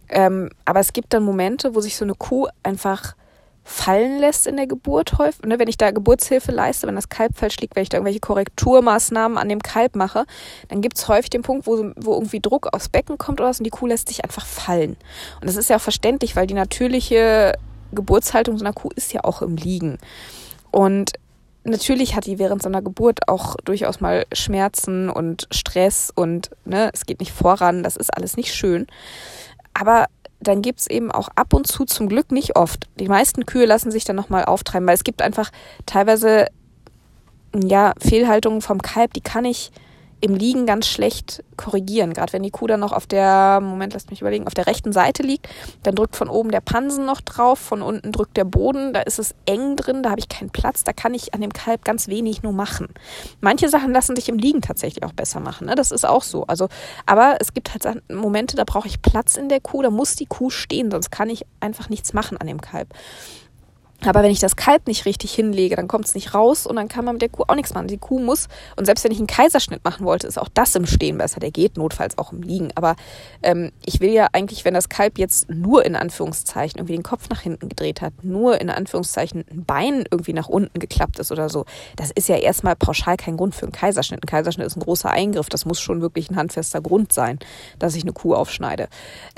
[0.09, 3.15] Ähm, aber es gibt dann Momente, wo sich so eine Kuh einfach
[3.63, 5.45] fallen lässt in der Geburt häufig.
[5.45, 8.19] Ne, wenn ich da Geburtshilfe leiste, wenn das Kalb falsch liegt, wenn ich da irgendwelche
[8.19, 10.25] Korrekturmaßnahmen an dem Kalb mache,
[10.69, 13.59] dann gibt es häufig den Punkt, wo, wo irgendwie Druck aufs Becken kommt oder was
[13.59, 14.97] und die Kuh lässt sich einfach fallen.
[15.41, 17.53] Und das ist ja auch verständlich, weil die natürliche
[17.91, 19.97] Geburtshaltung so einer Kuh ist ja auch im Liegen.
[20.71, 21.13] Und
[21.63, 26.89] natürlich hat die während so einer Geburt auch durchaus mal Schmerzen und Stress und ne,
[26.93, 28.87] es geht nicht voran, das ist alles nicht schön.
[29.73, 30.05] Aber
[30.39, 32.87] dann gibt's eben auch ab und zu zum Glück nicht oft.
[32.99, 35.51] Die meisten Kühe lassen sich dann nochmal auftreiben, weil es gibt einfach
[35.85, 36.47] teilweise
[37.53, 39.71] ja, Fehlhaltungen vom Kalb, die kann ich
[40.21, 42.13] im Liegen ganz schlecht korrigieren.
[42.13, 44.91] Gerade wenn die Kuh dann noch auf der, Moment, lasst mich überlegen, auf der rechten
[44.91, 45.47] Seite liegt,
[45.83, 49.19] dann drückt von oben der Pansen noch drauf, von unten drückt der Boden, da ist
[49.19, 52.07] es eng drin, da habe ich keinen Platz, da kann ich an dem Kalb ganz
[52.07, 52.87] wenig nur machen.
[53.41, 55.75] Manche Sachen lassen sich im Liegen tatsächlich auch besser machen, ne?
[55.75, 56.45] das ist auch so.
[56.47, 56.67] Also,
[57.05, 60.25] aber es gibt halt Momente, da brauche ich Platz in der Kuh, da muss die
[60.25, 62.93] Kuh stehen, sonst kann ich einfach nichts machen an dem Kalb.
[64.05, 66.87] Aber wenn ich das Kalb nicht richtig hinlege, dann kommt es nicht raus und dann
[66.87, 67.87] kann man mit der Kuh auch nichts machen.
[67.87, 68.47] Die Kuh muss,
[68.77, 71.39] und selbst wenn ich einen Kaiserschnitt machen wollte, ist auch das im Stehen besser.
[71.39, 72.69] Der geht notfalls auch im Liegen.
[72.75, 72.95] Aber
[73.43, 77.29] ähm, ich will ja eigentlich, wenn das Kalb jetzt nur in Anführungszeichen irgendwie den Kopf
[77.29, 81.49] nach hinten gedreht hat, nur in Anführungszeichen ein Bein irgendwie nach unten geklappt ist oder
[81.49, 81.65] so,
[81.97, 84.23] das ist ja erstmal pauschal kein Grund für einen Kaiserschnitt.
[84.23, 85.49] Ein Kaiserschnitt ist ein großer Eingriff.
[85.49, 87.39] Das muss schon wirklich ein handfester Grund sein,
[87.79, 88.87] dass ich eine Kuh aufschneide.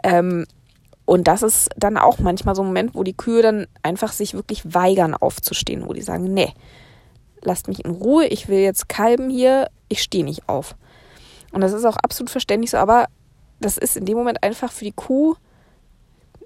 [0.03, 0.45] Ähm,
[1.11, 4.33] und das ist dann auch manchmal so ein Moment, wo die Kühe dann einfach sich
[4.33, 6.53] wirklich weigern aufzustehen, wo die sagen, nee,
[7.41, 10.73] lasst mich in Ruhe, ich will jetzt kalben hier, ich stehe nicht auf.
[11.51, 13.09] Und das ist auch absolut verständlich so, aber
[13.59, 15.35] das ist in dem Moment einfach für die Kuh,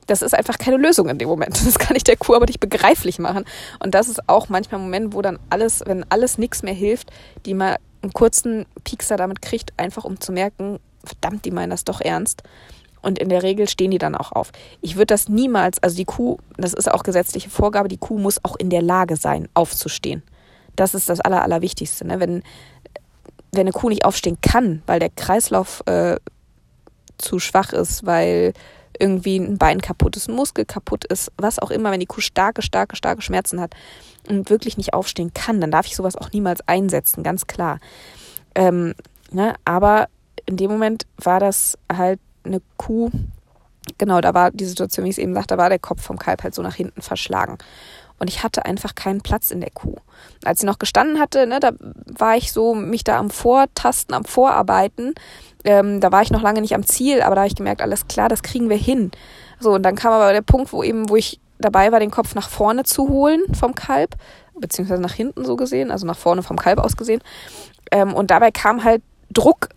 [0.07, 1.61] das ist einfach keine Lösung in dem Moment.
[1.63, 3.45] Das kann ich der Kuh aber nicht begreiflich machen.
[3.83, 7.11] Und das ist auch manchmal ein Moment, wo dann alles, wenn alles nichts mehr hilft,
[7.45, 11.83] die mal einen kurzen Piekser damit kriegt, einfach um zu merken, verdammt, die meinen das
[11.83, 12.41] doch ernst.
[13.05, 14.51] Und in der Regel stehen die dann auch auf.
[14.81, 18.43] Ich würde das niemals, also die Kuh, das ist auch gesetzliche Vorgabe, die Kuh muss
[18.43, 20.23] auch in der Lage sein, aufzustehen.
[20.75, 22.07] Das ist das Aller, Allerwichtigste.
[22.07, 22.19] Ne?
[22.19, 22.41] Wenn,
[23.51, 26.15] wenn eine Kuh nicht aufstehen kann, weil der Kreislauf äh,
[27.19, 28.53] zu schwach ist, weil
[28.99, 32.21] irgendwie ein Bein kaputt ist, ein Muskel kaputt ist, was auch immer, wenn die Kuh
[32.21, 33.75] starke, starke, starke Schmerzen hat
[34.27, 37.79] und wirklich nicht aufstehen kann, dann darf ich sowas auch niemals einsetzen, ganz klar.
[38.55, 38.95] Ähm,
[39.29, 40.07] ne, aber
[40.47, 43.11] in dem Moment war das halt eine Kuh,
[43.97, 46.17] genau, da war die Situation, wie ich es eben sagte, da war der Kopf vom
[46.17, 47.57] Kalb halt so nach hinten verschlagen.
[48.17, 49.95] Und ich hatte einfach keinen Platz in der Kuh.
[50.45, 51.71] Als sie noch gestanden hatte, ne, da
[52.17, 55.13] war ich so mich da am Vortasten, am Vorarbeiten.
[55.65, 58.07] Ähm, da war ich noch lange nicht am Ziel, aber da habe ich gemerkt, alles
[58.07, 59.11] klar, das kriegen wir hin.
[59.59, 62.35] So, und dann kam aber der Punkt, wo eben, wo ich dabei war, den Kopf
[62.35, 64.15] nach vorne zu holen vom Kalb,
[64.57, 67.21] beziehungsweise nach hinten so gesehen, also nach vorne vom Kalb aus gesehen.
[67.91, 69.69] Ähm, und dabei kam halt Druck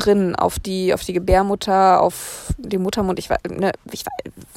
[0.00, 3.18] drin auf die, auf die Gebärmutter, auf den Muttermund.
[3.18, 4.04] Ich, ne, ich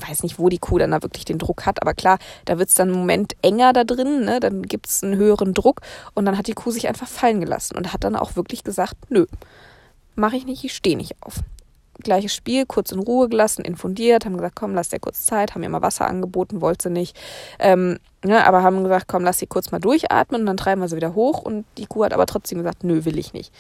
[0.08, 2.70] weiß nicht, wo die Kuh dann da wirklich den Druck hat, aber klar, da wird
[2.70, 4.40] es dann einen Moment enger da drin, ne?
[4.40, 5.82] dann gibt es einen höheren Druck
[6.14, 8.96] und dann hat die Kuh sich einfach fallen gelassen und hat dann auch wirklich gesagt,
[9.10, 9.26] nö,
[10.16, 11.40] mache ich nicht, ich stehe nicht auf.
[12.02, 15.64] Gleiches Spiel, kurz in Ruhe gelassen, infundiert, haben gesagt, komm, lass dir kurz Zeit, haben
[15.64, 17.16] ihr mal Wasser angeboten, wollte sie nicht.
[17.60, 20.88] Ähm, ne, aber haben gesagt, komm, lass sie kurz mal durchatmen und dann treiben wir
[20.88, 21.44] sie wieder hoch.
[21.44, 23.54] Und die Kuh hat aber trotzdem gesagt, nö, will ich nicht.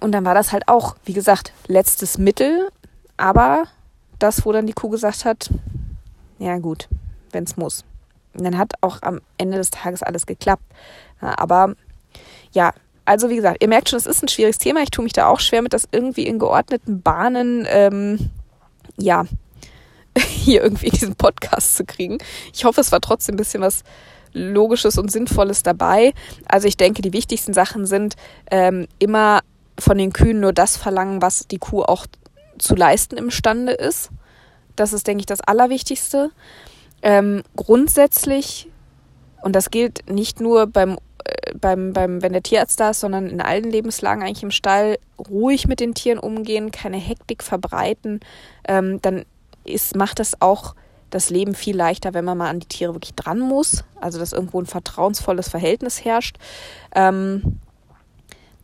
[0.00, 2.68] Und dann war das halt auch, wie gesagt, letztes Mittel,
[3.16, 3.64] aber
[4.18, 5.50] das, wo dann die Kuh gesagt hat,
[6.38, 6.88] ja gut,
[7.32, 7.84] wenn es muss.
[8.34, 10.64] Und dann hat auch am Ende des Tages alles geklappt.
[11.20, 11.74] aber
[12.52, 12.72] ja,
[13.04, 14.82] also wie gesagt, ihr merkt schon, es ist ein schwieriges Thema.
[14.82, 18.30] Ich tue mich da auch schwer mit, das irgendwie in geordneten Bahnen, ähm,
[18.96, 19.24] ja,
[20.18, 22.18] hier irgendwie in diesen Podcast zu kriegen.
[22.52, 23.82] Ich hoffe, es war trotzdem ein bisschen was
[24.32, 26.12] Logisches und Sinnvolles dabei.
[26.46, 28.16] Also ich denke, die wichtigsten Sachen sind
[28.50, 29.40] ähm, immer
[29.78, 32.06] von den Kühen nur das verlangen, was die Kuh auch
[32.58, 34.10] zu leisten imstande ist.
[34.76, 36.30] Das ist, denke ich, das Allerwichtigste.
[37.02, 38.68] Ähm, grundsätzlich,
[39.42, 43.28] und das gilt nicht nur beim, äh, beim, beim, wenn der Tierarzt da ist, sondern
[43.28, 48.20] in allen Lebenslagen eigentlich im Stall, ruhig mit den Tieren umgehen, keine Hektik verbreiten,
[48.66, 49.24] ähm, dann
[49.64, 50.74] ist, macht das auch
[51.10, 53.84] das Leben viel leichter, wenn man mal an die Tiere wirklich dran muss.
[54.00, 56.38] Also dass irgendwo ein vertrauensvolles Verhältnis herrscht.
[56.94, 57.60] Ähm,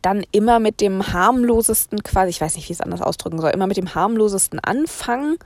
[0.01, 3.51] dann immer mit dem harmlosesten, quasi, ich weiß nicht, wie ich es anders ausdrücken soll,
[3.51, 5.37] immer mit dem harmlosesten anfangen.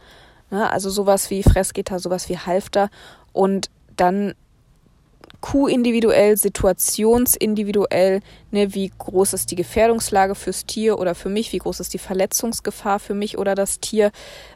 [0.49, 0.69] Ne?
[0.69, 2.89] Also sowas wie Fressgitter, sowas wie Halfter
[3.33, 4.33] und dann
[5.41, 11.81] Kuh-individuell, situationsindividuell, ne, wie groß ist die Gefährdungslage fürs Tier oder für mich, wie groß
[11.81, 14.11] ist die Verletzungsgefahr für mich oder das Tier,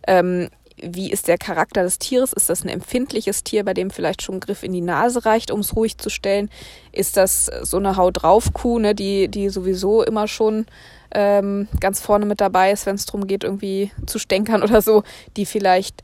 [0.08, 0.50] ähm,
[0.84, 2.34] wie ist der Charakter des Tieres?
[2.34, 5.52] Ist das ein empfindliches Tier, bei dem vielleicht schon ein Griff in die Nase reicht,
[5.52, 6.50] um es ruhig zu stellen?
[6.92, 10.66] Ist das so eine Haut drauf Kuh, ne, die, die sowieso immer schon
[11.12, 15.04] ähm, ganz vorne mit dabei ist, wenn es darum geht, irgendwie zu stänkern oder so,
[15.38, 16.04] die vielleicht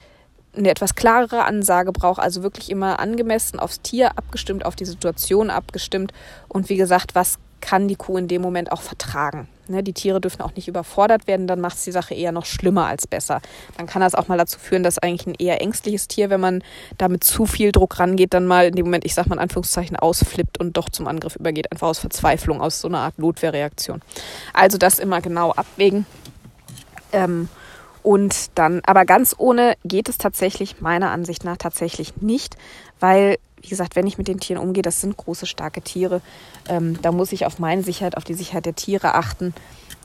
[0.57, 5.49] eine etwas klarere Ansage braucht, also wirklich immer angemessen aufs Tier abgestimmt, auf die Situation
[5.49, 6.13] abgestimmt
[6.47, 9.47] und wie gesagt, was kann die Kuh in dem Moment auch vertragen.
[9.67, 12.45] Ne, die Tiere dürfen auch nicht überfordert werden, dann macht es die Sache eher noch
[12.45, 13.41] schlimmer als besser.
[13.77, 16.63] Dann kann das auch mal dazu führen, dass eigentlich ein eher ängstliches Tier, wenn man
[16.99, 19.41] da mit zu viel Druck rangeht, dann mal in dem Moment, ich sag mal in
[19.41, 24.01] Anführungszeichen, ausflippt und doch zum Angriff übergeht, einfach aus Verzweiflung, aus so einer Art Notwehrreaktion.
[24.53, 26.05] Also das immer genau abwägen.
[27.11, 27.49] Ähm,
[28.03, 32.55] und dann, aber ganz ohne geht es tatsächlich meiner Ansicht nach tatsächlich nicht,
[32.99, 36.21] weil wie gesagt, wenn ich mit den Tieren umgehe, das sind große, starke Tiere.
[36.69, 39.55] Ähm, da muss ich auf meine Sicherheit, auf die Sicherheit der Tiere achten.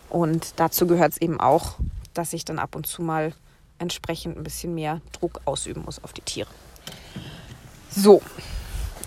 [0.09, 1.75] Und dazu gehört es eben auch,
[2.15, 3.35] dass ich dann ab und zu mal
[3.79, 6.49] entsprechend ein bisschen mehr Druck ausüben muss auf die Tiere.
[7.91, 8.23] So,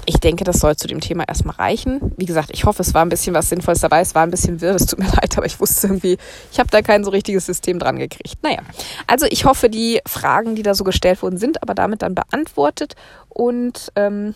[0.06, 2.14] ich denke, das soll zu dem Thema erstmal reichen.
[2.18, 4.02] Wie gesagt, ich hoffe, es war ein bisschen was Sinnvolles dabei.
[4.02, 6.18] Es war ein bisschen wirr, es tut mir leid, aber ich wusste irgendwie,
[6.52, 8.38] ich habe da kein so richtiges System dran gekriegt.
[8.44, 8.60] Naja,
[9.08, 12.96] also ich hoffe, die Fragen, die da so gestellt wurden, sind aber damit dann beantwortet.
[13.30, 14.36] Und ähm,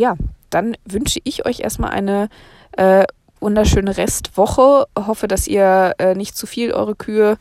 [0.00, 0.16] ja,
[0.48, 2.28] dann wünsche ich euch erstmal eine
[2.72, 3.04] äh,
[3.38, 4.86] wunderschöne Restwoche.
[4.96, 7.36] Hoffe, dass ihr äh, nicht zu viel eure Kühe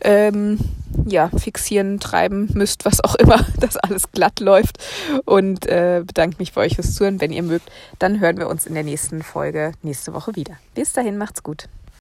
[0.00, 0.58] ähm,
[1.04, 4.78] ja, fixieren, treiben müsst, was auch immer, dass alles glatt läuft.
[5.26, 7.20] Und äh, bedanke mich bei euch fürs Zuhören.
[7.20, 10.54] Wenn ihr mögt, dann hören wir uns in der nächsten Folge nächste Woche wieder.
[10.74, 11.68] Bis dahin, macht's gut.